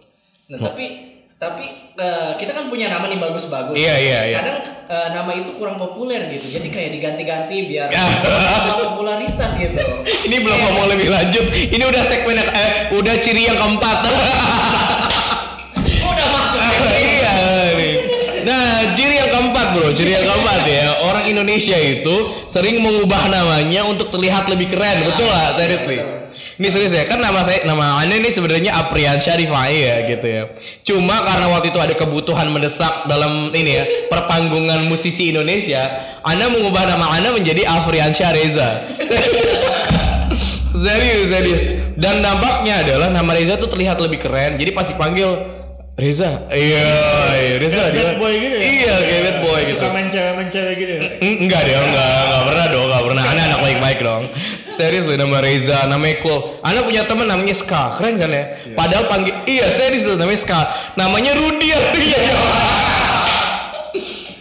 Nah, 0.43 0.59
tapi 0.69 0.85
tapi 1.39 1.65
eh, 1.95 2.31
kita 2.35 2.51
kan 2.51 2.67
punya 2.67 2.91
nama 2.91 3.07
nih 3.07 3.15
bagus-bagus. 3.15 3.73
Iya, 3.73 3.95
iya, 3.95 4.19
iya. 4.27 4.37
Kadang 4.43 4.59
eh, 4.91 5.07
nama 5.15 5.31
itu 5.33 5.55
kurang 5.55 5.79
populer 5.79 6.29
gitu. 6.29 6.51
Jadi 6.51 6.67
kayak 6.67 6.91
diganti-ganti 6.99 7.57
biar 7.71 7.87
Ya. 7.89 8.21
popularitas 8.83 9.51
gitu. 9.55 9.79
Ini 10.27 10.37
belum 10.43 10.59
ngomong 10.67 10.85
lebih 10.91 11.07
lanjut. 11.09 11.45
Ini 11.47 11.83
udah 11.83 12.03
segmen 12.05 12.37
eh 12.43 12.69
udah 12.91 13.15
ciri 13.23 13.47
yang 13.47 13.55
keempat. 13.55 13.97
Ciri 19.93 20.11
yang 20.17 20.25
keempat 20.25 20.61
ya. 20.67 20.85
Orang 21.05 21.25
Indonesia 21.29 21.77
itu 21.77 22.15
sering 22.49 22.81
mengubah 22.81 23.29
namanya 23.29 23.85
untuk 23.87 24.09
terlihat 24.09 24.49
lebih 24.49 24.73
keren. 24.73 25.05
Betul 25.07 25.29
lah, 25.29 25.55
serius 25.57 25.83
nih. 25.85 26.01
Ini 26.53 26.67
serius 26.69 26.93
ya, 26.93 27.09
kan 27.09 27.17
nama 27.17 27.41
saya 27.41 27.65
nama 27.65 27.97
Anda 27.97 28.21
ini 28.21 28.29
sebenarnya 28.29 28.77
Aprian 28.77 29.17
Syarifai 29.17 29.73
ya 29.73 29.95
gitu 30.05 30.27
ya. 30.29 30.43
Cuma 30.85 31.25
karena 31.25 31.49
waktu 31.49 31.73
itu 31.73 31.81
ada 31.81 31.97
kebutuhan 31.97 32.45
mendesak 32.53 33.09
dalam 33.09 33.49
ini 33.57 33.71
ya, 33.73 33.83
perpanggungan 34.05 34.85
musisi 34.85 35.33
Indonesia, 35.33 35.81
Anda 36.21 36.53
mengubah 36.53 36.85
nama 36.85 37.09
Anda 37.17 37.33
menjadi 37.33 37.65
Afrian 37.65 38.13
Reza. 38.13 38.69
serius, 40.85 41.25
serius. 41.33 41.61
Dan 41.97 42.21
dampaknya 42.21 42.85
adalah 42.85 43.09
nama 43.09 43.33
Reza 43.33 43.57
tuh 43.57 43.73
terlihat 43.73 43.97
lebih 43.97 44.21
keren. 44.21 44.57
Jadi 44.61 44.77
pas 44.77 44.85
dipanggil 44.85 45.52
Reza, 45.93 46.49
iya, 46.49 46.85
iya 47.37 47.55
Reza 47.61 47.93
dia. 47.93 48.01
bad 48.01 48.17
boy 48.17 48.33
gitu 48.33 48.55
ya? 48.57 48.61
Iya, 48.65 48.93
kayak 48.97 49.21
bad 49.21 49.37
boy 49.45 49.59
gitu. 49.61 49.85
Main 49.93 50.07
cewek 50.09 50.31
main 50.33 50.49
cewek 50.49 50.73
gitu. 50.73 50.93
ya? 50.97 51.01
Mm, 51.21 51.35
Enggak 51.45 51.61
deh, 51.63 51.73
enggak, 51.77 52.09
enggak 52.25 52.43
pernah 52.49 52.65
dong, 52.65 52.85
enggak 52.89 53.03
pernah. 53.05 53.23
Anda 53.29 53.41
anak 53.45 53.59
baik-baik 53.61 53.99
dong. 54.01 54.23
Serius 54.73 55.05
loh 55.05 55.17
nama 55.21 55.37
Reza, 55.37 55.85
namanya 55.85 56.15
cool. 56.25 56.39
Anda 56.65 56.81
punya 56.81 57.05
teman 57.05 57.29
namanya 57.29 57.53
Ska, 57.53 57.93
keren 57.93 58.17
kan 58.17 58.33
ya? 58.33 58.43
Padahal 58.73 59.05
panggil, 59.05 59.45
iya 59.45 59.69
serius 59.69 60.09
loh 60.09 60.17
namanya 60.17 60.41
Ska. 60.41 60.59
Namanya 60.97 61.31
Rudy 61.37 61.67
ya. 61.77 61.79
Iya. 61.93 62.19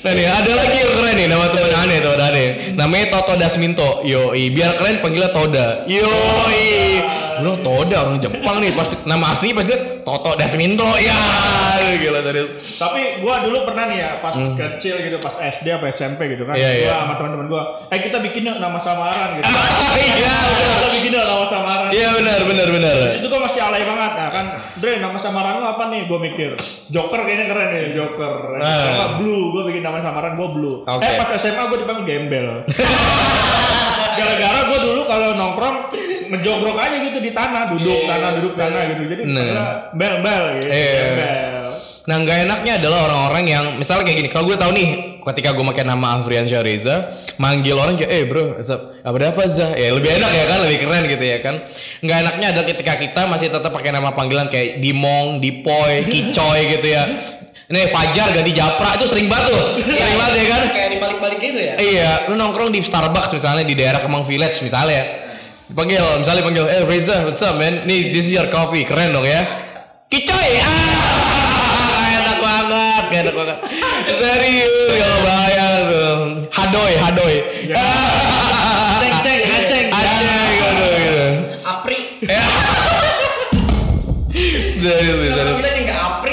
Nah 0.03 0.13
nih, 0.17 0.27
ada 0.27 0.53
lagi 0.57 0.77
yang 0.81 0.93
keren 0.97 1.15
nih 1.15 1.29
nama 1.29 1.47
teman 1.53 1.73
aneh 1.79 1.99
teman 2.01 2.21
aneh. 2.27 2.47
Namanya 2.73 3.07
Toto 3.13 3.37
Dasminto. 3.37 4.01
Yo, 4.03 4.33
biar 4.33 4.75
keren 4.75 4.99
panggilnya 4.99 5.29
Toda. 5.29 5.85
Yo, 5.85 6.09
Bro, 7.43 7.59
Toda 7.67 7.97
orang 8.07 8.23
Jepang 8.23 8.57
nih. 8.63 8.71
Pasti 8.71 8.95
nama 9.03 9.35
aslinya 9.35 9.55
pasti 9.59 9.75
Toto 10.07 10.31
Dasminto. 10.39 10.87
Ya, 11.03 11.19
gila 11.99 12.23
tadi. 12.23 12.41
Tapi 12.79 13.23
gua 13.23 13.43
dulu 13.43 13.67
pernah 13.67 13.85
nih 13.91 13.99
ya 13.99 14.11
pas 14.19 14.35
kecil 14.35 14.95
gitu 15.03 15.19
pas 15.19 15.35
SD 15.39 15.67
apa 15.75 15.91
SMP 15.91 16.35
gitu 16.35 16.47
kan. 16.47 16.55
Hmm. 16.55 16.63
Iya, 16.63 16.71
gua 16.71 16.87
iya. 16.87 16.95
sama 17.03 17.15
teman-teman 17.19 17.47
gua, 17.51 17.63
"Eh 17.91 17.99
kita 18.03 18.19
bikin 18.19 18.47
yuk 18.47 18.59
nama 18.63 18.79
samaran 18.79 19.39
gitu." 19.39 19.47
Iya, 19.93 20.35
kita 20.79 20.89
bikin 20.95 21.11
yuk 21.15 21.27
nama 21.27 21.47
samaran. 21.47 21.89
Iya 21.91 22.09
benar, 22.19 22.41
benar, 22.47 22.69
benar. 22.71 22.97
Itu 23.19 23.27
gua 23.31 23.41
masih 23.47 23.61
alay 23.63 23.83
banget 23.83 24.13
nah 24.15 24.31
kan. 24.31 24.47
Dre 24.79 24.93
nama 24.99 25.19
samaran 25.19 25.53
lu 25.59 25.67
apa 25.67 25.83
nih? 25.91 26.01
Gua 26.07 26.19
mikir. 26.19 26.51
Joker 26.91 27.21
kayaknya 27.27 27.47
keren 27.51 27.69
nih, 27.71 27.85
Joker. 27.95 28.33
Apa 28.63 29.07
Blue, 29.23 29.55
gua 29.55 29.63
bikin 29.67 29.83
nama 29.83 29.99
samaran 30.03 30.35
gua 30.35 30.49
Blue. 30.51 30.77
Oke. 30.87 31.03
Eh 31.03 31.13
pas 31.19 31.31
SMA 31.39 31.63
gua 31.67 31.79
dipanggil 31.79 32.07
Gembel. 32.07 32.47
Gara-gara 34.19 34.61
gua 34.69 34.79
dulu 34.79 35.01
kalau 35.09 35.29
nongkrong 35.35 35.77
ngejogrok 36.33 36.77
aja 36.81 36.97
gitu 36.97 37.19
di 37.21 37.31
tanah, 37.35 37.63
duduk 37.77 37.99
Iya, 37.99 38.09
tanah, 38.09 38.31
duduk 38.39 38.55
tanah 38.57 38.81
gitu. 38.89 39.03
Jadi 39.11 39.23
Nah. 39.29 39.93
bel 39.97 40.15
bel 40.25 40.45
gitu. 40.61 40.69
Iya. 40.71 40.93
Gembel. 40.93 41.69
Nah 42.03 42.17
nggak 42.19 42.39
enaknya 42.51 42.73
adalah 42.83 42.99
orang-orang 43.07 43.45
yang 43.47 43.65
misalnya 43.79 44.03
kayak 44.03 44.19
gini. 44.19 44.29
Kalau 44.35 44.51
gue 44.51 44.59
tahu 44.59 44.75
nih, 44.75 44.89
ketika 45.23 45.55
gue 45.55 45.65
pakai 45.71 45.87
nama 45.87 46.19
Afrian 46.19 46.51
Reza, 46.51 47.15
manggil 47.39 47.79
orang 47.79 47.95
kayak, 47.95 48.11
eh 48.11 48.25
bro, 48.27 48.59
apa 48.59 49.19
apa 49.23 49.43
Zah? 49.47 49.79
Ya 49.79 49.95
lebih 49.95 50.11
enak 50.19 50.31
ya 50.35 50.45
kan, 50.51 50.59
lebih 50.67 50.83
keren 50.83 51.07
gitu 51.07 51.23
ya 51.23 51.39
kan. 51.39 51.63
Nggak 52.03 52.19
enaknya 52.27 52.47
adalah 52.51 52.67
ketika 52.75 52.93
kita 52.99 53.21
masih 53.31 53.55
tetap 53.55 53.71
pakai 53.71 53.95
nama 53.95 54.11
panggilan 54.11 54.51
kayak 54.51 54.83
Dimong, 54.83 55.39
Dipoy, 55.39 56.11
Kicoy 56.11 56.61
gitu 56.75 56.91
ya. 56.91 57.07
Nih 57.71 57.89
Fajar 57.89 58.35
ganti 58.35 58.53
Japra 58.53 58.99
itu 58.99 59.07
sering 59.09 59.31
banget 59.31 59.55
tuh, 59.55 59.65
sering 59.87 60.19
banget 60.19 60.35
ya 60.35 60.47
kan. 60.51 60.63
Kayak 60.75 60.91
dibalik-balik 60.99 61.39
gitu 61.39 61.59
ya. 61.63 61.75
Iya, 61.79 62.11
lu 62.29 62.35
nongkrong 62.35 62.75
di 62.75 62.83
Starbucks 62.83 63.33
misalnya 63.33 63.65
di 63.65 63.79
daerah 63.79 64.03
Kemang 64.03 64.27
Village 64.27 64.59
misalnya 64.61 64.93
ya. 64.93 65.05
Dipanggil, 65.73 66.05
misalnya 66.21 66.45
panggil, 66.45 66.69
eh 66.69 66.85
Reza, 66.85 67.25
what's 67.25 67.41
up 67.41 67.57
man? 67.57 67.89
Nih, 67.89 68.13
this 68.13 68.29
is 68.29 68.37
your 68.37 68.45
coffee, 68.53 68.85
keren 68.85 69.09
dong 69.09 69.25
ya. 69.25 69.41
Kicoy, 70.13 70.61
ah, 70.61 71.89
kayak 71.97 72.13
enak 72.29 72.39
banget, 72.45 73.03
kayak 73.09 73.23
enak 73.25 73.35
banget. 73.41 73.57
Serius, 74.21 74.93
gak 74.93 75.09
kebayang 75.17 75.77
tuh. 75.89 76.13
Hadoy, 76.53 76.93
hadoy. 77.01 77.37
Ceng, 77.73 79.17
ceng, 79.25 79.41
aceng. 79.57 79.87
Aceng, 79.97 80.57
aduh 80.61 80.93
gitu. 80.93 81.25
Apri. 81.65 81.99
Ya. 82.21 82.45
Serius, 84.77 85.17
serius. 85.25 85.57
Apri? 85.89 86.32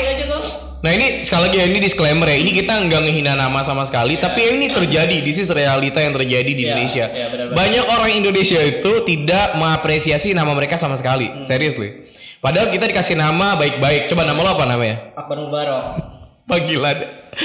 Nah 0.90 0.98
ini 0.98 1.22
sekali 1.22 1.46
lagi 1.46 1.58
ya 1.62 1.66
ini 1.70 1.78
disclaimer 1.78 2.26
ya. 2.26 2.38
Ini 2.42 2.50
kita 2.50 2.74
nggak 2.82 3.02
ngehina 3.06 3.38
nama 3.38 3.62
sama 3.62 3.86
sekali, 3.86 4.18
tapi 4.18 4.58
ini 4.58 4.74
terjadi. 4.74 5.22
This 5.22 5.38
is 5.38 5.50
realita 5.54 6.02
yang 6.02 6.18
terjadi 6.18 6.50
di 6.50 6.66
Iya, 6.66 6.74
Indonesia. 6.74 7.06
iya, 7.14 7.26
benar-benar. 7.30 7.58
Banyak 7.62 7.86
orang 7.86 8.12
Indonesia 8.18 8.58
itu 8.58 8.92
tidak 9.06 9.54
mengapresiasi 9.54 10.34
nama 10.34 10.50
mereka 10.58 10.82
sama 10.82 10.98
sekali. 10.98 11.30
Hmm. 11.30 11.46
Seriously. 11.46 12.10
Padahal 12.42 12.74
kita 12.74 12.90
dikasih 12.90 13.14
nama 13.14 13.54
baik-baik. 13.54 14.10
Coba 14.10 14.26
nama 14.26 14.42
lo 14.42 14.50
apa 14.50 14.66
namanya? 14.66 15.14
Akbar 15.14 15.38
Mubarok. 15.38 15.84
Panggilan. 16.50 16.98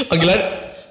Panggilan. 0.08 0.40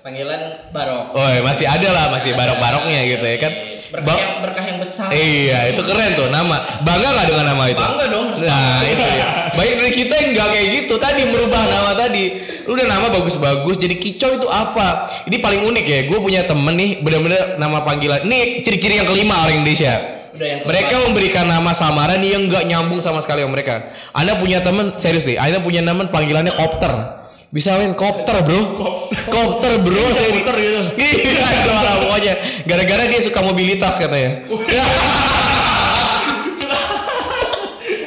Panggilan 0.06 0.42
Barok. 0.70 1.18
Oh, 1.18 1.30
masih 1.42 1.66
ada 1.66 1.90
lah, 1.90 2.06
masih 2.14 2.38
barok-baroknya 2.38 3.18
gitu 3.18 3.26
ya 3.26 3.38
kan. 3.42 3.54
Berkah 3.90 4.06
Ba- 4.06 4.22
yang 4.22 4.34
berkah 4.46 4.66
yang 4.70 4.78
besar. 4.78 5.10
Iya, 5.10 5.74
itu 5.74 5.82
keren 5.82 6.14
tuh 6.14 6.30
nama. 6.30 6.86
Bangga 6.86 7.18
nggak 7.18 7.28
dengan 7.34 7.46
nama 7.50 7.64
itu? 7.66 7.82
Bangga 7.82 8.06
dong. 8.14 8.28
Nah, 8.46 8.86
itu 8.86 9.02
ya. 9.02 9.26
Banyak 9.54 9.76
dari 9.78 9.92
kita 9.94 10.14
yang 10.18 10.30
nggak 10.34 10.50
kayak 10.50 10.68
gitu. 10.82 10.94
Tadi 10.98 11.22
merubah 11.30 11.62
nama 11.70 11.92
tadi. 11.94 12.26
Lu 12.66 12.74
udah 12.74 12.88
nama 12.90 13.08
bagus-bagus. 13.14 13.78
Jadi 13.78 13.96
kicau 14.02 14.42
itu 14.42 14.48
apa? 14.50 15.22
Ini 15.30 15.38
paling 15.38 15.62
unik 15.70 15.86
ya. 15.86 16.00
Gue 16.10 16.20
punya 16.20 16.42
temen 16.44 16.74
nih, 16.74 17.06
bener-bener 17.06 17.62
nama 17.62 17.86
panggilan. 17.86 18.26
Ini 18.26 18.66
ciri-ciri 18.66 18.98
yang 19.04 19.08
kelima 19.08 19.46
orang 19.46 19.62
Indonesia. 19.62 19.94
Udah 20.34 20.48
yang 20.50 20.60
Mereka 20.66 20.96
memberikan 21.06 21.46
nama 21.46 21.78
samaran 21.78 22.18
yang 22.26 22.50
nggak 22.50 22.66
nyambung 22.66 23.06
sama 23.06 23.22
sekali 23.22 23.46
sama 23.46 23.54
mereka. 23.54 23.94
Anda 24.18 24.34
punya 24.42 24.66
temen, 24.66 24.98
serius 24.98 25.22
nih. 25.30 25.38
Anda 25.38 25.62
punya 25.62 25.86
temen 25.86 26.10
panggilannya 26.10 26.58
kopter. 26.58 27.22
Bisa 27.54 27.78
main 27.78 27.94
kopter 27.94 28.42
bro, 28.42 28.62
kopter 29.30 29.78
bro, 29.86 30.06
seri. 30.18 30.42
Kopter 30.42 30.58
gitu. 30.58 30.82
Iya, 30.98 31.94
pokoknya. 32.02 32.34
Gara-gara 32.66 33.06
dia 33.06 33.22
suka 33.22 33.46
mobilitas 33.46 33.94
katanya. 34.02 34.42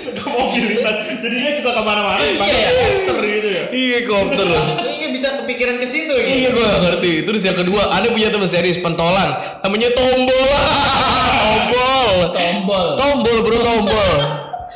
suka 0.02 0.24
mobilisan 0.26 0.94
jadi 1.22 1.36
dia 1.42 1.52
suka 1.58 1.65
ke 1.76 1.82
mana-mana 1.84 2.22
dipakai 2.24 2.56
Iya. 2.56 2.70
komputer 2.72 3.24
gitu 3.28 3.48
ya 3.52 3.62
Iya 3.66 3.98
kopter. 4.04 4.48
Kayaknya 4.48 5.08
bisa 5.12 5.28
kepikiran 5.36 5.76
ke 5.76 5.86
situ 5.86 6.12
gitu. 6.16 6.32
Iya 6.32 6.48
gue 6.50 6.64
ngerti. 6.64 7.12
Terus 7.22 7.42
yang 7.42 7.56
kedua, 7.56 7.82
ada 7.88 8.08
punya 8.08 8.32
teman 8.32 8.48
serius 8.48 8.80
pentolan, 8.80 9.30
namanya 9.60 9.90
tombol. 9.92 10.48
tombol. 11.42 12.14
Tombol. 12.32 12.86
Tombol 12.96 13.36
bro 13.42 13.58
tombol. 13.60 14.12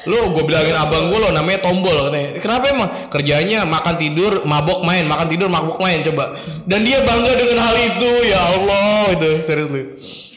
Lo 0.00 0.32
gue 0.32 0.44
bilangin 0.44 0.72
abang 0.72 1.12
gue 1.12 1.18
lo 1.18 1.28
namanya 1.28 1.60
tombol 1.60 2.08
katanya. 2.08 2.40
Kenapa 2.40 2.64
emang? 2.68 2.88
Kerjanya 3.08 3.64
makan 3.64 3.94
tidur, 3.96 4.32
mabok 4.44 4.80
main, 4.80 5.04
makan 5.04 5.28
tidur, 5.28 5.48
mabok 5.48 5.76
main 5.76 6.00
coba. 6.00 6.40
Dan 6.64 6.84
dia 6.84 7.00
bangga 7.00 7.36
dengan 7.36 7.60
hal 7.60 7.76
itu. 7.76 8.10
Ya 8.24 8.40
Allah 8.40 9.12
itu 9.12 9.30
serius 9.44 9.68
lu. 9.68 9.82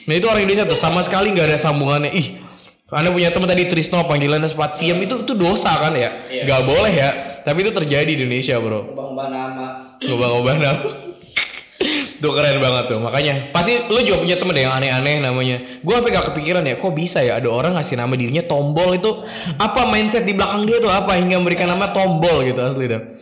Nah 0.03 0.13
itu 0.13 0.25
orang 0.27 0.43
Indonesia 0.43 0.67
tuh 0.67 0.75
sama 0.75 0.99
sekali 0.99 1.31
nggak 1.31 1.47
ada 1.47 1.57
sambungannya. 1.57 2.11
Ih, 2.11 2.42
anda 2.93 3.09
punya 3.09 3.33
teman 3.33 3.49
tadi 3.49 3.65
Trisno 3.65 4.05
panggilannya 4.05 4.49
Spatium 4.53 5.01
itu 5.01 5.25
itu 5.25 5.33
dosa 5.33 5.81
kan 5.81 5.97
ya? 5.97 6.29
Iya. 6.29 6.43
Gak 6.45 6.61
boleh 6.63 6.93
ya. 6.93 7.09
Tapi 7.43 7.57
itu 7.65 7.71
terjadi 7.75 8.07
di 8.07 8.23
Indonesia 8.23 8.55
bro. 8.61 8.93
Ubah-ubah 8.93 9.27
nama. 9.27 9.65
Ngubah-ngubah 9.99 10.55
nama. 10.61 10.89
Tuh 12.23 12.31
keren 12.31 12.57
banget 12.63 12.83
tuh. 12.87 12.99
Makanya 13.03 13.51
pasti 13.51 13.83
lu 13.91 13.99
juga 13.99 14.23
punya 14.23 14.39
temen 14.39 14.55
deh 14.55 14.63
yang 14.63 14.75
aneh-aneh 14.79 15.19
namanya. 15.19 15.57
Gue 15.83 15.93
sampai 15.99 16.15
gak 16.15 16.31
kepikiran 16.31 16.63
ya, 16.63 16.79
kok 16.79 16.93
bisa 16.95 17.19
ya 17.19 17.35
ada 17.35 17.51
orang 17.51 17.75
ngasih 17.75 17.99
nama 17.99 18.15
dirinya 18.15 18.47
tombol 18.47 18.95
itu 18.95 19.11
apa 19.59 19.91
mindset 19.91 20.23
di 20.23 20.31
belakang 20.31 20.63
dia 20.63 20.79
tuh 20.79 20.87
apa 20.87 21.19
hingga 21.19 21.35
memberikan 21.43 21.67
nama 21.67 21.91
tombol 21.91 22.47
gitu 22.47 22.63
asli 22.63 22.87
dah. 22.87 23.12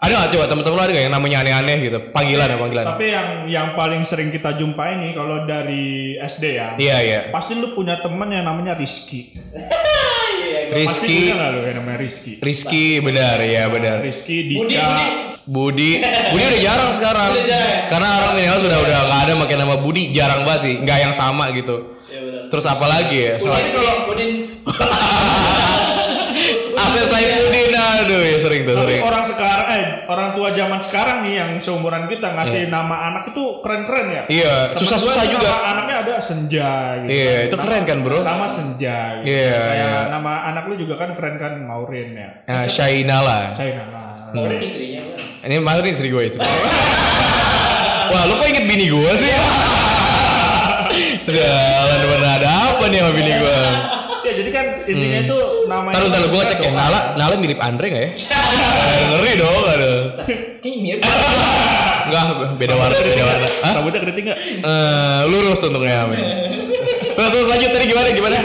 Ada 0.00 0.12
gak 0.16 0.30
coba 0.32 0.44
temen-temen 0.46 0.74
lu 0.74 0.82
ada 0.82 0.92
gak 0.92 1.04
yang 1.04 1.12
namanya 1.12 1.38
aneh-aneh 1.38 1.76
gitu? 1.82 1.98
Panggilan 2.08 2.48
ya 2.48 2.56
panggilan. 2.56 2.84
tapi 2.88 3.04
yang 3.06 3.28
yang 3.46 3.68
paling 3.74 4.00
sering 4.02 4.28
kita 4.28 4.56
jumpai 4.56 4.96
nih 4.96 5.12
kalau 5.12 5.44
dari 5.44 5.84
SD 6.16 6.44
ya 6.56 6.68
Iya 6.74 6.96
iya. 6.98 7.20
pasti 7.28 7.52
lu 7.54 7.70
punya 7.70 8.00
temen 8.00 8.24
yang 8.26 8.42
namanya 8.42 8.72
Rizky 8.74 9.36
Iya. 10.40 10.72
pasti 10.82 11.04
Rizky, 11.04 11.16
punya 11.22 11.34
nggak 11.36 11.50
lu 11.50 11.60
yang 11.60 11.76
namanya 11.78 11.98
Rizky 12.00 12.32
Rizky 12.38 12.84
benar 12.98 13.36
ya 13.40 13.62
benar. 13.68 13.96
Rizky 14.00 14.36
Budi, 14.50 14.72
Dika 14.72 14.88
Budi. 14.88 15.08
Budi, 15.44 15.90
Budi 16.30 16.44
udah 16.46 16.60
jarang 16.62 16.90
sekarang. 16.94 17.30
Udah 17.30 17.44
jarang 17.44 17.68
ya? 17.68 17.80
Karena 17.86 18.08
orang 18.14 18.30
milenial 18.32 18.58
sudah 18.60 18.78
udah 18.80 18.98
gak 19.04 19.20
ada 19.20 19.32
pakai 19.36 19.56
nama 19.58 19.74
Budi, 19.76 20.02
jarang 20.12 20.40
banget 20.42 20.60
sih, 20.62 20.74
nggak 20.78 20.98
yang 21.00 21.12
sama 21.12 21.44
gitu. 21.50 21.76
Iya 22.06 22.20
benar. 22.22 22.42
Terus 22.48 22.64
apa 22.66 22.86
lagi 22.86 23.18
ya? 23.20 23.34
Selain 23.36 23.66
kalau 23.68 23.94
Udin 24.08 24.30
Asep 26.72 27.06
Saifuddin, 27.06 27.70
aduh 27.70 28.20
ya 28.22 28.36
sering 28.40 28.62
tuh 28.62 28.74
tapi 28.74 28.84
sering. 28.88 29.02
orang 29.02 29.24
sekarang 29.26 29.66
eh 29.70 29.84
orang 30.10 30.34
tua 30.34 30.50
zaman 30.50 30.76
sekarang 30.76 31.22
nih 31.22 31.34
yang 31.36 31.50
seumuran 31.56 32.04
kita 32.04 32.28
ngasih 32.30 32.66
nama 32.66 33.06
anak 33.06 33.30
itu 33.30 33.42
keren-keren 33.60 34.06
ya 34.10 34.22
Iya, 34.26 34.54
susah-susah 34.74 35.24
juga. 35.24 35.46
nama 35.46 35.62
anaknya 35.70 35.96
ada 36.00 36.14
Senja 36.18 36.70
gitu 36.98 37.08
Iya, 37.08 37.36
itu 37.46 37.56
keren 37.56 37.82
kan, 37.84 37.98
bro? 38.00 38.18
nama 38.20 38.44
Senja 38.44 38.98
gitu. 39.18 39.30
Iya, 39.30 39.54
Kayak 39.70 39.78
iya. 39.78 40.10
nama 40.10 40.32
anak 40.46 40.64
lu 40.66 40.74
juga 40.76 40.94
kan 40.96 41.14
keren 41.14 41.36
kan 41.36 41.52
Maurin 41.60 42.10
ya 42.12 42.30
Nah, 42.44 42.66
Shainala. 42.66 43.54
saya 43.54 43.72
nama 43.78 44.00
Maurin 44.30 44.58
istrinya 44.60 45.00
kan. 45.08 45.18
Ini 45.42 45.54
maksudnya 45.58 45.90
istri 45.90 46.08
gue 46.08 46.22
istri. 46.24 46.40
Wah, 48.10 48.22
lu 48.26 48.34
kok 48.36 48.46
inget 48.46 48.64
bini 48.64 48.86
gue 48.86 49.12
sih? 49.16 49.30
Jalan 51.30 52.00
bener 52.02 52.30
ada 52.32 52.48
apa 52.68 52.84
nih 52.86 52.98
sama 52.98 53.12
bini 53.12 53.32
gue? 53.32 53.58
Jadi 54.40 54.50
kan 54.50 54.66
intinya 54.84 55.20
tuh 55.28 55.42
namanya 55.66 55.94
Taruh 55.96 56.08
taruh 56.08 56.28
gue 56.28 56.40
ngecek 56.40 56.58
ya. 56.60 56.70
Nala 56.72 57.00
Nala 57.14 57.34
mirip 57.36 57.60
Andre 57.60 57.86
nggak 57.86 58.04
ya? 58.04 58.10
Ngeri 59.10 59.32
dong, 59.36 59.62
ada. 59.66 59.90
Kayaknya 60.58 60.78
mirip. 60.80 61.00
Enggak, 62.00 62.24
beda 62.56 62.74
warna, 62.74 62.96
beda 62.98 63.24
warna. 63.24 63.48
Hah? 63.60 63.72
Rambutnya 63.76 64.00
keriting 64.00 64.24
nggak? 64.26 64.38
Eh, 64.60 65.20
lurus 65.28 65.60
untungnya 65.60 66.04
Amin. 66.04 66.18
Terus 67.12 67.28
terus 67.28 67.46
lanjut 67.46 67.70
tadi 67.70 67.84
gimana 67.86 68.08
gimana? 68.10 68.36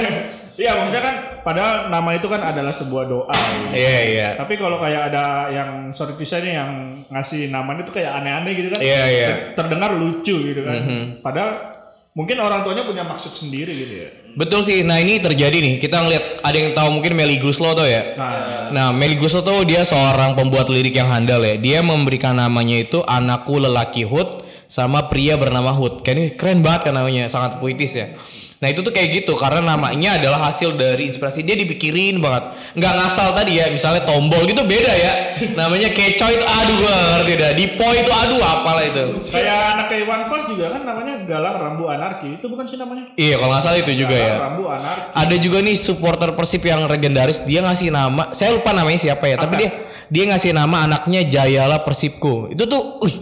Iya 0.55 0.71
maksudnya 0.71 1.03
kan 1.03 1.15
padahal 1.43 1.91
nama 1.91 2.15
itu 2.15 2.27
kan 2.27 2.39
adalah 2.41 2.71
sebuah 2.71 3.03
doa. 3.05 3.35
Iya 3.71 3.97
iya. 4.07 4.29
Tapi 4.35 4.55
kalau 4.55 4.79
kayak 4.79 5.11
ada 5.11 5.51
yang 5.51 5.91
sorry 5.91 6.15
to 6.15 6.23
say 6.23 6.39
nih 6.39 6.55
yang 6.55 6.71
ngasih 7.11 7.51
namanya 7.51 7.83
itu 7.83 7.91
kayak 7.91 8.15
aneh-aneh 8.15 8.55
gitu 8.55 8.71
kan. 8.71 8.79
Iya, 8.79 9.03
iya. 9.05 9.27
ter- 9.27 9.43
Terdengar 9.59 9.91
lucu 9.93 10.31
gitu 10.31 10.61
kan. 10.63 10.79
Mhm. 10.79 11.01
Padahal 11.19 11.74
mungkin 12.15 12.39
orang 12.39 12.63
tuanya 12.63 12.87
punya 12.87 13.03
maksud 13.03 13.35
sendiri 13.35 13.75
gitu 13.75 13.93
ya. 14.07 14.09
Betul 14.39 14.63
sih. 14.63 14.87
Nah 14.87 15.03
ini 15.03 15.19
terjadi 15.19 15.59
nih. 15.59 15.83
Kita 15.83 15.99
ngeliat 15.99 16.39
ada 16.41 16.55
yang 16.55 16.71
tahu 16.71 16.87
mungkin 16.95 17.11
Melly 17.11 17.37
Guslo 17.43 17.75
tuh 17.75 17.83
ya. 17.83 18.15
Nah, 18.15 18.71
Nah 18.71 18.87
Melly 18.95 19.19
Guslo 19.19 19.43
tuh 19.43 19.67
dia 19.67 19.83
seorang 19.83 20.31
pembuat 20.33 20.71
lirik 20.71 20.95
yang 20.95 21.11
handal 21.11 21.43
ya. 21.43 21.59
Dia 21.59 21.83
memberikan 21.83 22.39
namanya 22.39 22.79
itu 22.79 23.03
anakku 23.03 23.59
lelaki 23.59 24.07
Hud 24.07 24.44
sama 24.67 25.07
pria 25.11 25.35
bernama 25.35 25.71
Hud. 25.73 26.01
Kayak 26.01 26.15
ini 26.17 26.25
keren 26.35 26.59
banget 26.65 26.91
kan 26.91 26.93
namanya, 26.97 27.29
sangat 27.29 27.57
puitis 27.61 27.93
ya. 27.93 28.17
Nah 28.55 28.71
itu 28.71 28.79
tuh 28.79 28.95
kayak 28.95 29.21
gitu 29.21 29.35
karena 29.35 29.75
namanya 29.75 30.15
adalah 30.15 30.49
hasil 30.49 30.79
dari 30.79 31.11
inspirasi 31.11 31.43
dia 31.43 31.59
dipikirin 31.59 32.23
banget. 32.23 32.55
Nggak 32.79 32.93
ngasal 32.97 33.35
tadi 33.35 33.59
ya, 33.59 33.67
misalnya 33.67 34.07
tombol 34.07 34.47
gitu 34.47 34.63
beda 34.63 34.93
ya. 34.95 35.13
Namanya 35.59 35.91
kecoy 35.91 36.39
itu 36.39 36.45
aduh 36.47 36.75
nggak 36.79 36.99
ngerti 37.19 37.33
dah. 37.35 37.51
Dipo 37.51 37.87
itu 37.91 38.11
aduh 38.15 38.39
apalah 38.39 38.83
itu. 38.87 39.27
kayak 39.27 39.75
anak 39.75 39.85
kayak 39.91 40.07
One 40.07 40.25
Piece 40.31 40.47
juga 40.55 40.65
kan 40.71 40.81
namanya 40.87 41.13
Galang 41.27 41.55
Rambu 41.59 41.83
Anarki. 41.91 42.39
Itu 42.39 42.47
bukan 42.47 42.65
sih 42.71 42.79
namanya? 42.79 43.11
Iya 43.19 43.35
kalau 43.43 43.51
nggak 43.51 43.63
salah 43.67 43.79
itu 43.83 43.91
juga 43.91 44.15
Galang 44.15 44.31
ya. 44.31 44.43
Rambu 44.47 44.63
Anarki. 44.71 45.07
Ada 45.13 45.35
juga 45.35 45.57
nih 45.59 45.75
supporter 45.75 46.29
Persib 46.31 46.63
yang 46.63 46.81
legendaris 46.87 47.43
dia 47.43 47.59
ngasih 47.59 47.91
nama, 47.91 48.31
saya 48.31 48.55
lupa 48.55 48.71
namanya 48.71 49.03
siapa 49.03 49.27
ya, 49.27 49.35
tapi 49.35 49.61
dia 49.61 49.69
dia 50.09 50.23
ngasih 50.31 50.55
nama 50.55 50.87
anaknya 50.87 51.27
Jayala 51.27 51.83
Persibku. 51.83 52.53
Itu 52.53 52.69
tuh, 52.69 53.03
wih, 53.03 53.15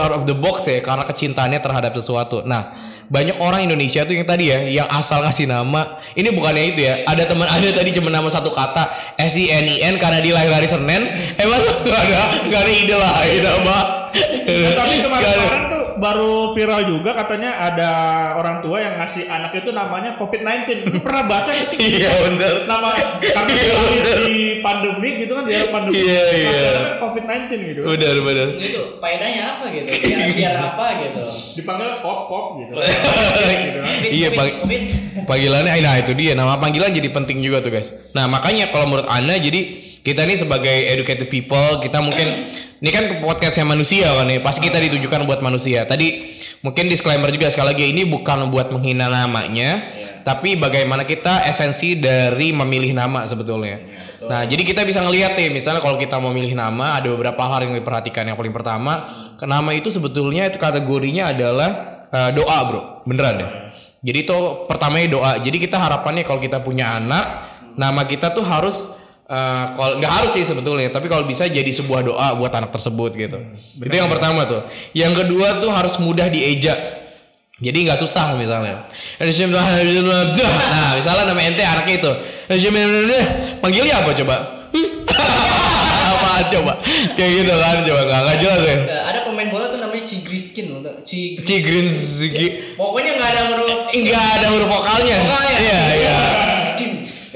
out 0.00 0.12
of 0.12 0.22
the 0.24 0.36
box 0.36 0.64
ya 0.64 0.80
karena 0.80 1.04
kecintaannya 1.04 1.60
terhadap 1.60 1.92
sesuatu. 1.96 2.40
Nah, 2.44 2.72
banyak 3.08 3.36
orang 3.40 3.64
Indonesia 3.68 4.04
tuh 4.04 4.16
yang 4.16 4.24
tadi 4.24 4.48
ya, 4.52 4.58
yang 4.64 4.88
asal 4.88 5.20
ngasih 5.24 5.48
nama. 5.48 6.00
Ini 6.16 6.32
bukannya 6.32 6.64
itu 6.72 6.80
ya. 6.84 7.04
Ada 7.04 7.28
teman 7.28 7.48
ada 7.48 7.68
tadi 7.72 7.90
cuma 7.92 8.08
nama 8.08 8.28
satu 8.28 8.52
kata 8.52 9.14
S 9.20 9.36
I 9.36 9.52
N 9.52 9.66
I 9.68 9.76
N 9.92 9.94
karena 10.00 10.24
dia 10.24 10.32
lahir 10.36 10.52
hari 10.52 10.68
Senin. 10.68 11.04
Emang 11.36 11.60
nggak 11.84 12.02
ada 12.08 12.20
nggak 12.48 12.60
ada 12.64 12.72
ide 12.72 12.96
lain 12.96 13.42
apa? 13.44 13.78
Nah, 14.48 14.72
tapi 14.72 14.94
kemarin-kemarin 15.04 15.62
tuh 15.68 15.77
baru 15.98 16.34
viral 16.52 16.82
juga 16.84 17.10
katanya 17.12 17.58
ada 17.58 17.90
orang 18.34 18.58
tua 18.58 18.78
yang 18.78 18.94
ngasih 18.96 19.26
anak 19.26 19.52
itu 19.52 19.70
namanya 19.70 20.14
COVID-19. 20.16 20.88
Lu 20.88 21.00
pernah 21.02 21.22
baca 21.26 21.50
nggak 21.50 21.66
sih? 21.66 21.78
Iya 21.98 22.10
bener. 22.24 22.54
Nama 22.64 22.88
karena 23.36 23.50
Iya, 23.50 23.64
di- 23.66 23.98
bener. 23.98 24.16
di 24.24 24.38
pandemi 24.60 25.08
gitu 25.18 25.32
kan 25.34 25.44
dia 25.44 25.62
pandemi. 25.68 25.98
Iya, 25.98 26.24
iya. 26.30 26.50
Namanya 26.70 26.96
COVID-19 26.98 27.42
gitu. 27.64 27.80
Bener 27.84 28.14
bener. 28.20 28.46
Gitu. 28.54 28.82
Faedahnya 28.98 29.42
apa 29.50 29.64
gitu? 29.68 29.86
Biar, 29.88 30.28
biar 30.32 30.56
apa 30.56 30.84
gitu? 31.00 31.22
Dipanggil 31.58 31.88
kop-kop 31.98 32.44
gitu. 32.58 32.72
gitu 32.72 33.78
kan. 33.82 33.90
Covid, 33.98 34.10
Iya, 34.10 34.28
Pak. 34.32 34.46
Covid. 34.62 34.82
Panggilannya, 35.26 35.72
nah 35.80 35.94
itu 35.98 36.12
dia 36.14 36.32
nama 36.32 36.56
panggilan 36.56 36.88
jadi 36.90 37.10
penting 37.10 37.42
juga 37.42 37.58
tuh 37.58 37.68
guys. 37.68 37.90
Nah 38.12 38.24
makanya 38.24 38.70
kalau 38.70 38.86
menurut 38.86 39.08
anda 39.08 39.34
jadi 39.34 39.87
kita 40.06 40.24
ini 40.26 40.34
sebagai 40.38 40.76
educated 40.94 41.28
people 41.30 41.82
kita 41.82 41.98
mungkin 41.98 42.54
ini 42.78 42.90
kan 42.94 43.18
podcastnya 43.18 43.66
manusia 43.66 44.06
kan 44.14 44.30
nih 44.30 44.38
pasti 44.38 44.62
kita 44.62 44.78
ditujukan 44.78 45.26
buat 45.26 45.42
manusia. 45.42 45.82
Tadi 45.82 46.38
mungkin 46.62 46.86
disclaimer 46.86 47.26
juga 47.34 47.50
sekali 47.50 47.74
lagi 47.74 47.84
ini 47.90 48.06
bukan 48.06 48.54
buat 48.54 48.70
menghina 48.70 49.10
namanya, 49.10 49.82
tapi 50.22 50.54
bagaimana 50.54 51.02
kita 51.02 51.42
esensi 51.50 51.98
dari 51.98 52.54
memilih 52.54 52.94
nama 52.94 53.26
sebetulnya. 53.26 53.82
Nah 54.30 54.46
jadi 54.46 54.62
kita 54.62 54.86
bisa 54.86 55.02
ngelihat 55.02 55.34
nih 55.34 55.50
misalnya 55.50 55.82
kalau 55.82 55.98
kita 55.98 56.22
mau 56.22 56.30
milih 56.30 56.54
nama 56.54 57.02
ada 57.02 57.10
beberapa 57.10 57.50
hal 57.50 57.66
yang 57.66 57.74
diperhatikan. 57.82 58.30
Yang 58.30 58.38
paling 58.46 58.54
pertama 58.54 58.92
nama 59.42 59.70
itu 59.74 59.90
sebetulnya 59.90 60.46
itu 60.46 60.62
kategorinya 60.62 61.34
adalah 61.34 61.70
eh, 62.14 62.30
doa 62.30 62.58
bro, 62.62 62.82
beneran 63.10 63.34
deh. 63.42 63.50
Jadi 64.06 64.18
itu 64.22 64.38
pertamanya 64.70 65.06
doa. 65.10 65.32
Jadi 65.42 65.58
kita 65.58 65.82
harapannya 65.82 66.22
kalau 66.22 66.38
kita 66.38 66.62
punya 66.62 66.94
anak, 66.94 67.26
nama 67.74 68.06
kita 68.06 68.30
tuh 68.30 68.46
harus 68.46 68.97
eh, 69.28 69.64
kalau 69.76 70.00
nggak 70.00 70.12
harus 70.12 70.30
sih 70.32 70.44
sebetulnya, 70.44 70.88
tapi 70.88 71.06
kalau 71.06 71.28
bisa 71.28 71.44
jadi 71.44 71.68
sebuah 71.68 72.00
doa 72.02 72.32
buat 72.34 72.50
anak 72.50 72.72
tersebut 72.72 73.12
gitu. 73.14 73.38
itu 73.78 73.94
yang 73.94 74.08
pertama 74.08 74.48
tuh. 74.48 74.64
Yang 74.92 75.24
kedua 75.24 75.60
tuh 75.60 75.70
harus 75.70 75.94
mudah 76.00 76.26
dieja. 76.26 76.74
Jadi 77.58 77.90
nggak 77.90 77.98
susah 77.98 78.38
misalnya. 78.38 78.86
Nah, 80.70 80.94
misalnya 80.94 81.24
nama 81.26 81.40
ente 81.42 81.58
anaknya 81.60 81.94
itu. 81.98 82.12
Panggilnya 83.58 83.98
apa 83.98 84.14
coba? 84.14 84.36
apa 86.14 86.30
coba? 86.54 86.72
Kayak 87.18 87.30
gitu 87.42 87.54
kan 87.58 87.76
coba 87.82 88.00
nggak 88.06 88.20
nggak 88.22 88.38
jelas 88.38 88.62
ya. 88.62 88.76
Eh, 88.78 89.02
ada 89.02 89.18
pemain 89.26 89.48
bola 89.50 89.74
tuh 89.74 89.82
namanya 89.82 90.06
Cigriskin 90.06 90.70
loh. 90.70 90.80
Cigris. 91.42 91.98
Ziki. 92.22 92.78
Pokoknya 92.78 93.18
nggak 93.18 93.30
ada 93.34 93.42
huruf 93.50 93.90
Enggak 93.90 94.26
ada 94.38 94.46
huruf 94.54 94.68
vokalnya. 94.70 95.16
vokalnya. 95.26 95.56
Iya, 95.58 95.80
iya. 95.98 96.18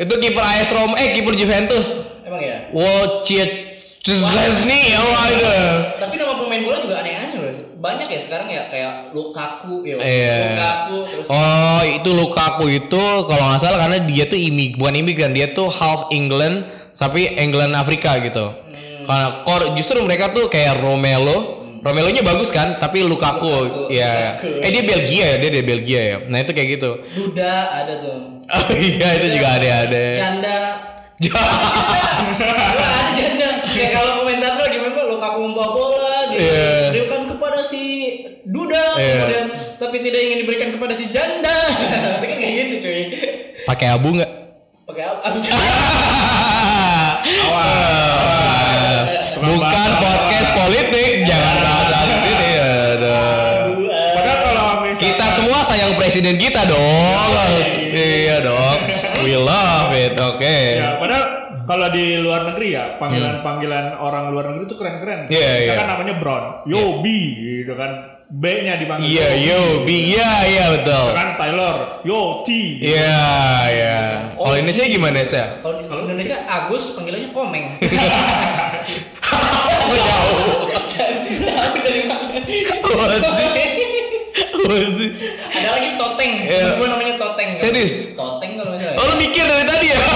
Itu 0.02 0.14
kiper 0.18 0.42
AS 0.42 0.68
Roma, 0.74 0.98
eh 0.98 1.14
kiper 1.14 1.34
Juventus. 1.38 2.02
Emang 2.26 2.42
ya? 2.42 2.74
Wojciech 2.74 3.72
Szczesny, 4.02 4.98
apa 4.98 5.22
itu? 5.30 5.46
Tapi 6.02 6.14
nama 6.18 6.34
pemain 6.34 6.58
bola 6.66 6.82
juga 6.82 7.06
aneh-aneh 7.06 7.38
loh. 7.38 7.54
Banyak 7.78 8.10
ya 8.10 8.18
sekarang 8.18 8.50
ya 8.50 8.66
kayak 8.66 9.14
Lukaku 9.14 9.86
ya. 9.86 9.94
Iya. 10.02 10.38
Lukaku 10.50 10.98
terus 11.06 11.26
Oh, 11.30 11.80
itu 11.86 12.10
Lukaku 12.10 12.66
itu 12.66 13.04
kalau 13.30 13.44
nggak 13.46 13.62
salah 13.62 13.78
karena 13.78 14.02
dia 14.02 14.26
tuh 14.26 14.34
imig, 14.34 14.74
bukan 14.74 14.98
imigran, 14.98 15.30
dia 15.30 15.54
tuh 15.54 15.70
half 15.70 16.10
England, 16.10 16.66
tapi 16.98 17.30
England 17.38 17.78
Afrika 17.78 18.18
gitu. 18.18 18.58
Karena 19.06 19.46
kor 19.46 19.70
justru 19.78 20.02
mereka 20.02 20.34
tuh 20.34 20.50
kayak 20.50 20.82
Romelo, 20.82 21.61
Romelo-nya 21.82 22.22
bagus 22.22 22.54
kan, 22.54 22.78
tapi 22.78 23.02
Lukaku, 23.02 23.42
Lukaku, 23.42 23.90
ya. 23.90 24.38
Lukaku. 24.38 24.62
Eh 24.62 24.70
dia 24.70 24.82
Belgia 24.86 25.24
ya, 25.26 25.36
dia 25.36 25.50
dari 25.50 25.66
Belgia 25.66 26.00
ya. 26.00 26.16
Nah 26.30 26.38
itu 26.38 26.54
kayak 26.54 26.68
gitu. 26.78 26.90
Duda 27.10 27.52
ada 27.74 27.94
tuh. 27.98 28.18
Oh 28.46 28.70
iya 28.70 29.08
itu 29.18 29.26
juga 29.34 29.48
ada 29.58 29.68
ada. 29.90 30.04
Janda. 30.14 30.58
Wah, 31.34 32.98
ada 33.02 33.10
janda. 33.14 33.48
Kayak 33.66 33.90
kalau 33.92 34.10
komentator 34.22 34.66
bola, 34.70 35.02
Lukaku 35.10 35.38
membawa 35.42 35.70
bola, 35.70 36.16
Iya. 36.32 36.90
diberikan 36.90 37.26
kepada 37.28 37.58
si 37.62 37.82
Duda, 38.42 38.84
Iya. 38.98 39.14
kemudian 39.18 39.46
tapi 39.78 39.96
tidak 40.00 40.20
ingin 40.22 40.38
diberikan 40.42 40.70
kepada 40.70 40.94
si 40.94 41.10
janda. 41.10 41.58
Tapi 42.14 42.24
kan 42.26 42.38
kayak 42.38 42.54
gitu 42.62 42.74
cuy. 42.80 43.02
Pakai 43.66 43.86
abu 43.90 44.08
nggak? 44.14 44.30
Pakai 44.86 45.02
apa? 45.02 45.18
Aduh, 49.42 49.58
Bukan 49.58 49.90
podcast 49.98 50.31
sayang 55.72 55.96
presiden 55.96 56.36
kita 56.36 56.68
dong. 56.68 57.32
Iya 57.96 58.44
dong. 58.44 58.78
We 59.24 59.40
love 59.40 59.96
it. 59.96 60.12
Oke. 60.20 60.76
Ya, 60.76 61.00
padahal 61.00 61.24
kalau 61.64 61.88
di 61.88 62.20
luar 62.20 62.52
negeri 62.52 62.76
ya 62.76 63.00
panggilan-panggilan 63.00 63.96
orang 63.96 64.36
luar 64.36 64.52
negeri 64.52 64.68
itu 64.68 64.76
keren-keren. 64.76 65.32
Iya, 65.32 65.50
Kita 65.64 65.72
iya. 65.72 65.80
kan 65.80 65.88
namanya 65.96 66.14
Brown, 66.20 66.44
Yo 66.68 67.00
B 67.00 67.06
gitu 67.64 67.72
kan. 67.72 68.20
B-nya 68.32 68.80
dipanggil. 68.80 69.12
Iya, 69.12 69.28
yo, 69.44 69.84
bi, 69.84 70.08
iya, 70.08 70.30
iya 70.48 70.64
betul. 70.72 71.12
Kan 71.12 71.36
Taylor, 71.36 72.00
Yo 72.00 72.40
T. 72.48 72.80
Iya, 72.80 73.20
iya. 73.68 74.00
Kalau 74.40 74.56
ini 74.56 74.72
sih 74.72 74.88
gimana 74.88 75.20
sih? 75.20 75.36
Kalau 75.60 75.76
di 75.76 75.84
Indonesia 75.84 76.40
Agus 76.48 76.96
panggilannya 76.96 77.28
Komeng. 77.36 77.76
Oh, 79.76 79.96
jauh. 80.08 80.64
Tahu 81.44 81.76
dari 81.84 82.02
mana? 82.08 82.32
Ada 84.62 85.68
lagi 85.74 85.88
Toteng. 85.98 86.32
Iya. 86.46 86.78
Gue 86.78 86.86
namanya 86.86 87.14
Toteng. 87.18 87.48
Serius? 87.58 88.14
Toteng 88.14 88.50
kalau 88.58 88.70
misalnya. 88.76 88.98
Oh, 88.98 89.04
lu 89.10 89.14
mikir 89.18 89.44
dari 89.44 89.64
tadi 89.66 89.86
ya? 89.90 90.00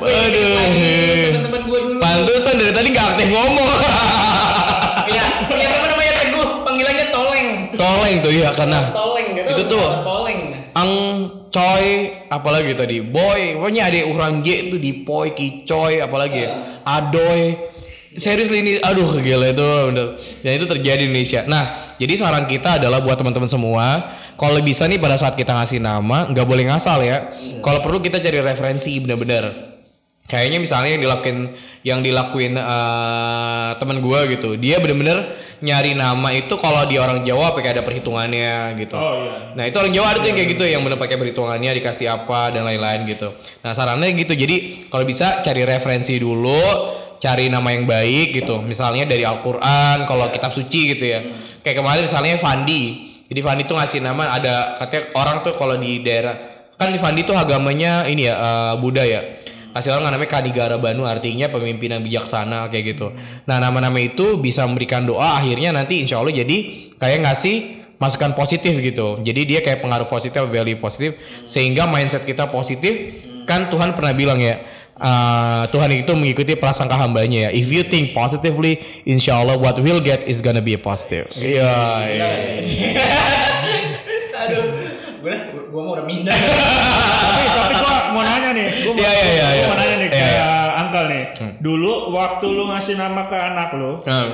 Waduh. 0.00 0.56
Teman-teman 1.32 1.60
gue 1.68 1.80
dulu. 1.80 2.00
Pantesan 2.00 2.54
dari 2.60 2.72
tadi 2.72 2.88
nggak 2.92 3.06
aktif 3.14 3.28
ngomong. 3.30 3.68
Iya, 5.06 5.22
punya 5.46 5.70
teman 5.70 5.86
namanya 5.86 6.18
Teguh, 6.18 6.66
panggilannya 6.66 7.06
Toleng. 7.14 7.48
Toleng 7.78 8.14
tuh 8.26 8.32
ya 8.34 8.50
karena 8.50 8.90
Toleng 8.90 9.38
gitu. 9.38 9.48
Itu 9.54 9.62
tuh. 9.70 9.86
Toleng. 10.02 10.40
ang 10.76 10.92
coy 11.48 12.12
apalagi 12.28 12.76
tadi 12.76 13.00
boy 13.00 13.56
pokoknya 13.56 13.88
ada 13.88 14.00
orang 14.12 14.44
G 14.44 14.68
itu 14.68 14.76
di 14.76 14.92
poi 15.08 15.32
kicoy 15.32 16.04
apalagi 16.04 16.44
ya 16.44 16.50
adoy 16.84 17.65
serius 18.16 18.50
ini 18.52 18.80
aduh 18.80 19.20
gila 19.20 19.52
itu 19.52 19.68
bener. 19.92 20.06
Dan 20.42 20.50
itu 20.58 20.66
terjadi 20.66 21.04
di 21.04 21.08
Indonesia. 21.12 21.40
Nah 21.44 21.94
jadi 21.96 22.12
saran 22.16 22.44
kita 22.48 22.80
adalah 22.82 23.00
buat 23.00 23.16
teman-teman 23.16 23.48
semua 23.48 23.86
kalau 24.36 24.60
bisa 24.60 24.84
nih 24.84 25.00
pada 25.00 25.16
saat 25.16 25.36
kita 25.36 25.52
ngasih 25.52 25.80
nama 25.80 26.28
nggak 26.28 26.46
boleh 26.46 26.64
ngasal 26.68 27.00
ya. 27.04 27.36
Kalau 27.64 27.80
perlu 27.80 28.00
kita 28.04 28.20
cari 28.20 28.40
referensi 28.40 28.92
bener-bener. 29.00 29.76
Kayaknya 30.26 30.58
misalnya 30.58 30.90
yang 30.98 31.02
dilakuin 31.06 31.38
yang 31.86 32.00
dilakuin 32.02 32.58
eh, 32.58 33.70
teman 33.78 34.02
gua 34.02 34.26
gitu 34.26 34.58
dia 34.58 34.82
bener-bener 34.82 35.38
nyari 35.62 35.94
nama 35.94 36.34
itu 36.34 36.50
kalau 36.58 36.82
dia 36.90 36.98
orang 36.98 37.22
Jawa 37.22 37.54
pakai 37.54 37.78
ada 37.78 37.86
perhitungannya 37.86 38.74
gitu. 38.74 38.98
Oh 38.98 39.22
iya. 39.22 39.54
Nah 39.54 39.64
itu 39.70 39.76
orang 39.78 39.94
Jawa 39.94 40.06
ada 40.10 40.18
tuh 40.18 40.28
yang 40.28 40.36
kayak 40.42 40.50
gitu 40.58 40.64
yang 40.66 40.82
bener 40.82 40.98
pakai 40.98 41.14
perhitungannya 41.14 41.70
dikasih 41.78 42.10
apa 42.10 42.50
dan 42.50 42.66
lain-lain 42.66 43.06
gitu. 43.06 43.38
Nah 43.62 43.70
sarannya 43.70 44.10
gitu. 44.18 44.34
Jadi 44.34 44.90
kalau 44.90 45.06
bisa 45.06 45.46
cari 45.46 45.62
referensi 45.62 46.18
dulu, 46.18 46.58
cari 47.18 47.48
nama 47.48 47.68
yang 47.72 47.84
baik 47.88 48.42
gitu. 48.42 48.60
Misalnya 48.62 49.08
dari 49.08 49.24
Al-Quran, 49.24 50.04
kalau 50.04 50.28
kitab 50.30 50.52
suci 50.52 50.96
gitu 50.96 51.04
ya. 51.04 51.20
Kayak 51.64 51.82
kemarin 51.82 52.02
misalnya 52.06 52.38
Fandi. 52.38 52.82
Jadi 53.26 53.40
Fandi 53.42 53.62
tuh 53.66 53.74
ngasih 53.74 54.00
nama 54.00 54.38
ada 54.38 54.78
katanya 54.78 55.02
orang 55.18 55.36
tuh 55.42 55.58
kalau 55.58 55.74
di 55.74 55.98
daerah 56.00 56.34
kan 56.78 56.94
di 56.94 57.00
Fandi 57.00 57.26
tuh 57.26 57.34
agamanya 57.34 58.06
ini 58.06 58.30
ya 58.30 58.34
eh, 58.38 58.74
Buddha 58.78 59.02
ya. 59.02 59.20
Kasih 59.76 59.92
orang 59.92 60.08
namanya 60.08 60.40
Kanigara 60.40 60.80
Banu 60.80 61.04
artinya 61.04 61.52
pemimpin 61.52 61.92
yang 61.92 62.00
bijaksana 62.00 62.72
kayak 62.72 62.96
gitu. 62.96 63.12
Nah 63.44 63.60
nama-nama 63.60 64.00
itu 64.00 64.40
bisa 64.40 64.64
memberikan 64.64 65.04
doa 65.04 65.36
akhirnya 65.36 65.68
nanti 65.68 66.00
insya 66.00 66.16
Allah 66.16 66.32
jadi 66.32 66.56
kayak 66.96 67.18
ngasih 67.28 67.56
masukan 68.00 68.32
positif 68.32 68.72
gitu. 68.72 69.20
Jadi 69.20 69.40
dia 69.44 69.60
kayak 69.60 69.84
pengaruh 69.84 70.08
positif, 70.08 70.48
value 70.48 70.80
positif 70.80 71.20
sehingga 71.44 71.88
mindset 71.88 72.24
kita 72.24 72.48
positif. 72.48 73.24
Kan 73.46 73.70
Tuhan 73.70 73.94
pernah 73.94 74.10
bilang 74.10 74.42
ya, 74.42 74.58
uh, 75.00 75.62
Tuhan 75.68 75.90
itu 75.92 76.12
mengikuti 76.16 76.52
prasangka 76.56 76.96
hambanya 76.96 77.48
ya. 77.48 77.50
If 77.52 77.68
you 77.68 77.84
think 77.86 78.16
positively, 78.16 78.80
insya 79.04 79.40
Allah 79.40 79.56
what 79.60 79.76
we'll 79.80 80.02
get 80.02 80.24
is 80.24 80.40
gonna 80.40 80.64
be 80.64 80.74
a 80.76 80.80
positive. 80.80 81.28
Iya. 81.36 81.72
iya. 82.04 82.28
Aduh, 84.46 84.64
gue 85.24 85.34
gue 85.72 85.80
mau 85.80 85.92
udah 85.96 86.06
minder. 86.06 86.32
tapi 86.32 87.42
tapi 87.50 87.74
gua 87.80 87.96
mau 88.14 88.22
nanya 88.22 88.50
nih, 88.52 88.66
gua 88.84 88.92
mau, 88.94 89.00
Iya, 89.00 89.10
iya, 89.12 89.26
iya, 89.26 89.46
gua 89.46 89.56
iya. 89.56 89.66
mau 89.66 89.76
nanya 89.80 89.96
nih 89.96 90.08
ke 90.08 90.16
Iya, 90.16 90.50
Uncle 90.76 91.06
nih. 91.08 91.24
Dulu 91.60 91.92
waktu 92.14 92.46
lu 92.46 92.64
ngasih 92.70 92.94
nama 93.00 93.22
ke 93.26 93.36
anak 93.36 93.68
lu, 93.74 93.92
Nah, 94.06 94.24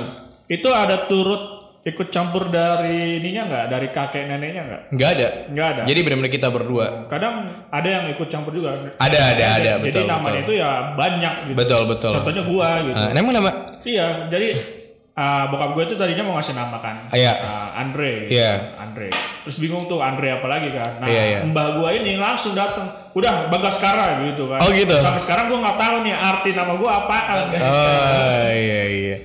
itu 0.51 0.69
ada 0.69 1.07
turut 1.07 1.52
ikut 1.83 2.07
campur 2.09 2.47
dari 2.47 3.19
ininya 3.19 3.43
nggak? 3.51 3.65
Dari 3.67 3.87
kakek 3.91 4.23
neneknya 4.25 4.61
nggak? 4.63 4.81
nggak 4.95 5.09
ada. 5.19 5.27
Nggak 5.51 5.67
ada. 5.67 5.81
Jadi 5.83 5.99
benar-benar 5.99 6.31
kita 6.31 6.47
berdua. 6.47 6.85
Kadang 7.11 7.35
ada 7.67 7.89
yang 7.91 8.05
ikut 8.15 8.27
campur 8.31 8.55
juga. 8.55 8.95
Ada, 9.03 9.19
ada, 9.35 9.45
ada. 9.59 9.71
Jadi 9.83 9.91
Betul, 9.91 10.07
namanya 10.07 10.41
betul. 10.41 10.47
itu 10.47 10.53
ya 10.63 10.71
banyak 10.95 11.33
gitu. 11.51 11.57
Betul, 11.59 11.81
betul. 11.91 12.13
Contohnya 12.15 12.43
gua 12.47 12.69
gitu. 12.87 12.95
Nah, 12.95 13.19
emang 13.19 13.33
nama? 13.35 13.51
Iya, 13.83 14.07
jadi 14.31 14.47
ah, 15.13 15.43
bokap 15.51 15.75
gue 15.75 15.83
itu 15.91 15.95
tadinya 15.99 16.23
mau 16.23 16.39
ngasih 16.39 16.55
nama 16.55 16.79
kan, 16.79 16.95
Ah, 17.11 17.17
iya. 17.19 17.33
Ah, 17.43 17.69
Andre, 17.83 18.31
Iya. 18.31 18.79
Andre. 18.79 19.11
Terus 19.43 19.59
bingung 19.59 19.85
tuh 19.85 19.99
Andre 19.99 20.39
apa 20.39 20.47
lagi 20.47 20.71
kan. 20.71 21.03
Nah, 21.03 21.07
Iya, 21.11 21.23
iya. 21.27 21.39
mbah 21.43 21.83
gue 21.83 21.89
ini 21.99 22.15
langsung 22.15 22.55
datang, 22.55 23.11
udah 23.11 23.51
Bagaskara 23.51 24.23
gitu 24.31 24.47
kan. 24.47 24.63
Oh, 24.63 24.71
gitu. 24.71 24.95
Sampai 25.03 25.19
sekarang 25.19 25.51
gue 25.51 25.59
nggak 25.59 25.77
tahu 25.77 25.95
nih 26.07 26.15
arti 26.15 26.49
nama 26.55 26.73
gue 26.79 26.89
apaan. 26.89 27.37
Oh 27.59 28.47
iya 28.55 28.83
iya. 28.87 29.17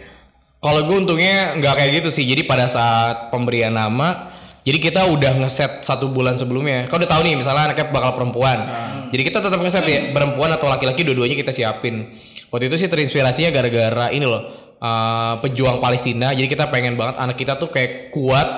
Kalau 0.59 0.81
gue 0.91 0.97
untungnya 0.99 1.55
nggak 1.55 1.75
kayak 1.79 1.91
gitu 2.03 2.09
sih. 2.11 2.27
Jadi 2.27 2.43
pada 2.43 2.67
saat 2.67 3.31
pemberian 3.31 3.71
nama, 3.71 4.35
jadi 4.67 4.79
kita 4.83 5.07
udah 5.07 5.39
ngeset 5.41 5.87
satu 5.87 6.11
bulan 6.11 6.35
sebelumnya. 6.35 6.91
Kau 6.91 6.99
udah 6.99 7.07
tahu 7.07 7.23
nih, 7.23 7.39
misalnya 7.39 7.71
anaknya 7.71 7.95
bakal 7.95 8.19
perempuan. 8.19 8.59
Jadi 9.15 9.23
kita 9.23 9.39
tetap 9.39 9.59
ngeset 9.63 9.85
ya 9.87 10.11
perempuan 10.11 10.51
atau 10.51 10.67
laki-laki 10.67 11.07
dua-duanya 11.07 11.39
kita 11.39 11.55
siapin. 11.55 12.19
Waktu 12.51 12.69
itu 12.69 12.77
sih 12.85 12.89
terinspirasinya 12.91 13.55
gara-gara 13.55 14.11
ini 14.11 14.27
loh 14.27 14.75
eh, 14.83 15.35
pejuang 15.47 15.79
Palestina. 15.79 16.35
Jadi 16.35 16.51
kita 16.51 16.69
pengen 16.75 16.99
banget 16.99 17.23
anak 17.23 17.39
kita 17.39 17.55
tuh 17.55 17.71
kayak 17.71 18.11
kuat, 18.11 18.49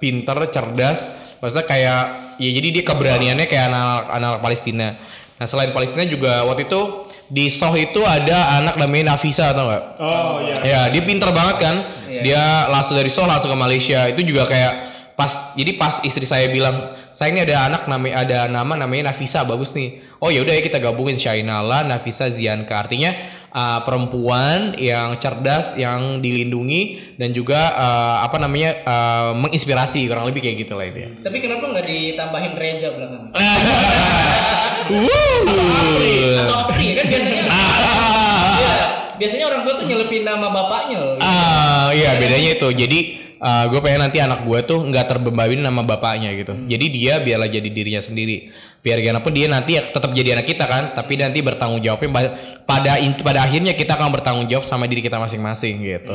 pinter, 0.00 0.40
cerdas. 0.48 1.06
Maksudnya 1.44 1.66
kayak 1.68 2.02
ya 2.40 2.50
jadi 2.56 2.68
dia 2.72 2.84
keberaniannya 2.88 3.46
kayak 3.46 3.68
anak 3.68 4.00
anak 4.16 4.32
Palestina. 4.40 4.96
Nah 5.36 5.46
selain 5.46 5.76
Palestina 5.76 6.08
juga 6.08 6.42
waktu 6.48 6.66
itu 6.66 7.09
di 7.30 7.46
Soh 7.46 7.72
itu 7.78 8.02
ada 8.02 8.58
anak 8.58 8.74
namanya 8.74 9.14
Nafisa 9.14 9.54
atau 9.54 9.70
enggak? 9.70 9.84
Oh 10.02 10.36
iya. 10.42 10.54
Ya, 10.66 10.80
dia 10.90 11.02
pinter 11.06 11.30
banget 11.30 11.56
kan. 11.62 11.76
Iya. 12.10 12.22
Dia 12.26 12.44
langsung 12.66 12.98
dari 12.98 13.06
Seoul 13.06 13.30
langsung 13.30 13.54
ke 13.54 13.58
Malaysia. 13.58 14.10
Itu 14.10 14.26
juga 14.26 14.50
kayak 14.50 14.72
pas 15.14 15.54
jadi 15.54 15.78
pas 15.78 16.02
istri 16.02 16.26
saya 16.26 16.50
bilang, 16.50 16.98
"Saya 17.14 17.30
ini 17.30 17.46
ada 17.46 17.70
anak 17.70 17.86
namanya 17.86 18.14
ada 18.26 18.38
nama 18.50 18.74
namanya 18.74 19.14
Nafisa, 19.14 19.46
bagus 19.46 19.70
nih." 19.78 20.02
Oh 20.18 20.34
ya 20.34 20.42
udah 20.42 20.58
ya 20.58 20.62
kita 20.66 20.82
gabungin 20.82 21.14
Syainala, 21.14 21.86
Nafisa, 21.86 22.26
Zianka. 22.26 22.82
Artinya 22.82 23.14
uh, 23.50 23.80
perempuan 23.82 24.78
yang 24.78 25.18
cerdas, 25.18 25.74
yang 25.74 26.22
dilindungi 26.22 27.14
dan 27.18 27.34
juga 27.34 27.74
uh, 27.74 28.16
apa 28.24 28.38
namanya 28.38 28.82
uh, 28.86 29.30
menginspirasi 29.36 30.06
kurang 30.06 30.30
lebih 30.30 30.42
kayak 30.42 30.56
gitu 30.66 30.74
lah 30.78 30.86
itu 30.86 30.98
ya. 31.04 31.10
Tapi 31.22 31.38
kenapa 31.42 31.64
nggak 31.70 31.86
ditambahin 31.86 32.52
Reza 32.56 32.88
belakang? 32.94 33.22
Wuh. 34.94 36.40
Atau 36.46 36.56
Apri 36.66 36.86
kan 36.98 37.04
biasanya. 37.06 37.42
Iya, 37.50 38.74
biasanya 39.18 39.44
orang 39.46 39.62
tua 39.62 39.74
tuh 39.78 39.86
nyelepin 39.86 40.22
nama 40.26 40.48
bapaknya 40.50 40.96
loh. 40.98 41.16
Ah, 41.22 41.94
iya 41.94 42.18
bedanya 42.18 42.58
itu. 42.58 42.68
Jadi 42.74 42.98
gue 43.40 43.80
pengen 43.80 44.04
nanti 44.04 44.18
anak 44.20 44.44
gue 44.44 44.58
tuh 44.66 44.82
nggak 44.84 45.06
terbebani 45.08 45.62
nama 45.62 45.80
bapaknya 45.86 46.34
gitu. 46.34 46.52
Jadi 46.66 46.86
dia 46.90 47.22
biarlah 47.22 47.48
jadi 47.48 47.68
dirinya 47.70 48.02
sendiri. 48.02 48.50
Biar 48.80 48.96
gimana 49.04 49.20
pun 49.20 49.36
dia 49.36 49.44
nanti 49.44 49.76
ya 49.76 49.84
tetap 49.84 50.08
jadi 50.16 50.40
anak 50.40 50.48
kita 50.48 50.64
kan, 50.64 50.96
tapi 50.96 51.20
nanti 51.20 51.44
bertanggung 51.44 51.84
jawabnya 51.84 52.32
pada 52.64 52.96
pada 53.20 53.38
akhirnya 53.44 53.76
kita 53.76 53.92
akan 53.98 54.08
bertanggung 54.08 54.46
jawab 54.48 54.64
sama 54.64 54.88
diri 54.88 55.04
kita 55.04 55.20
masing-masing 55.20 55.84
gitu. 55.84 56.14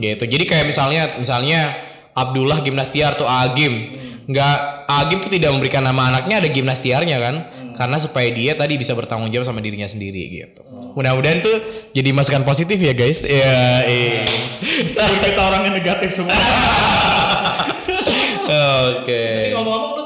Gitu. 0.00 0.24
Jadi 0.24 0.44
kayak 0.48 0.64
misalnya 0.64 1.20
misalnya 1.20 1.76
Abdullah 2.16 2.64
Gimnastiar 2.64 3.20
atau 3.20 3.28
Agim. 3.28 4.00
Nggak 4.24 4.56
Agim 4.88 5.18
tuh 5.20 5.28
tidak 5.28 5.52
memberikan 5.52 5.84
nama 5.84 6.08
anaknya 6.08 6.40
ada 6.40 6.48
gimnastiarnya 6.48 7.16
kan. 7.20 7.36
Karena 7.76 8.00
supaya 8.00 8.32
dia 8.32 8.56
tadi 8.56 8.80
bisa 8.80 8.96
bertanggung 8.96 9.28
jawab 9.28 9.44
sama 9.44 9.60
dirinya 9.60 9.84
sendiri 9.84 10.32
gitu. 10.32 10.64
Mudah-mudahan 10.96 11.44
tuh 11.44 11.56
jadi 11.92 12.08
masukan 12.16 12.40
positif 12.48 12.80
ya 12.80 12.96
guys. 12.96 13.20
Ya, 13.20 13.84
iya. 13.84 14.24
Meskipun 14.80 15.20
kita 15.20 15.42
orang 15.44 15.68
yang 15.68 15.76
negatif 15.76 16.16
semua. 16.16 16.32
Oke. 18.96 19.20
Tapi 19.28 19.52
ngomong-ngomong 19.52 19.90
lu 19.92 20.02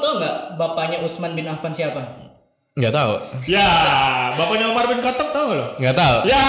bapaknya 0.61 1.01
Usman 1.01 1.33
bin 1.33 1.49
Affan 1.49 1.73
siapa? 1.73 2.21
Nggak 2.77 2.93
tahu. 2.93 3.13
ya, 3.49 3.69
bapaknya 4.37 4.69
Umar 4.69 4.85
bin 4.85 5.01
Khattab 5.01 5.33
tahu 5.33 5.49
lo? 5.57 5.65
Nggak 5.81 5.95
tahu. 5.97 6.17
Ya. 6.29 6.43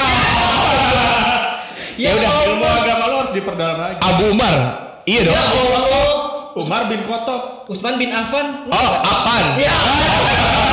Ya 1.97 2.11
udah. 2.17 2.31
Ilmu 2.49 2.65
agama 2.65 3.05
lo 3.09 3.15
harus 3.25 3.35
diperdalam 3.37 3.77
lagi. 3.81 3.99
Abu 4.01 4.25
Umar. 4.33 4.55
Iya 5.03 5.21
dong. 5.29 5.35
Oh, 5.35 5.69
oh, 5.83 6.63
Umar 6.63 6.87
bin 6.93 7.03
Khattab. 7.09 7.67
Usman 7.69 7.97
bin 7.97 8.13
Affan. 8.13 8.69
Oh, 8.69 8.91
Apan. 9.01 9.57
Ya. 9.57 9.77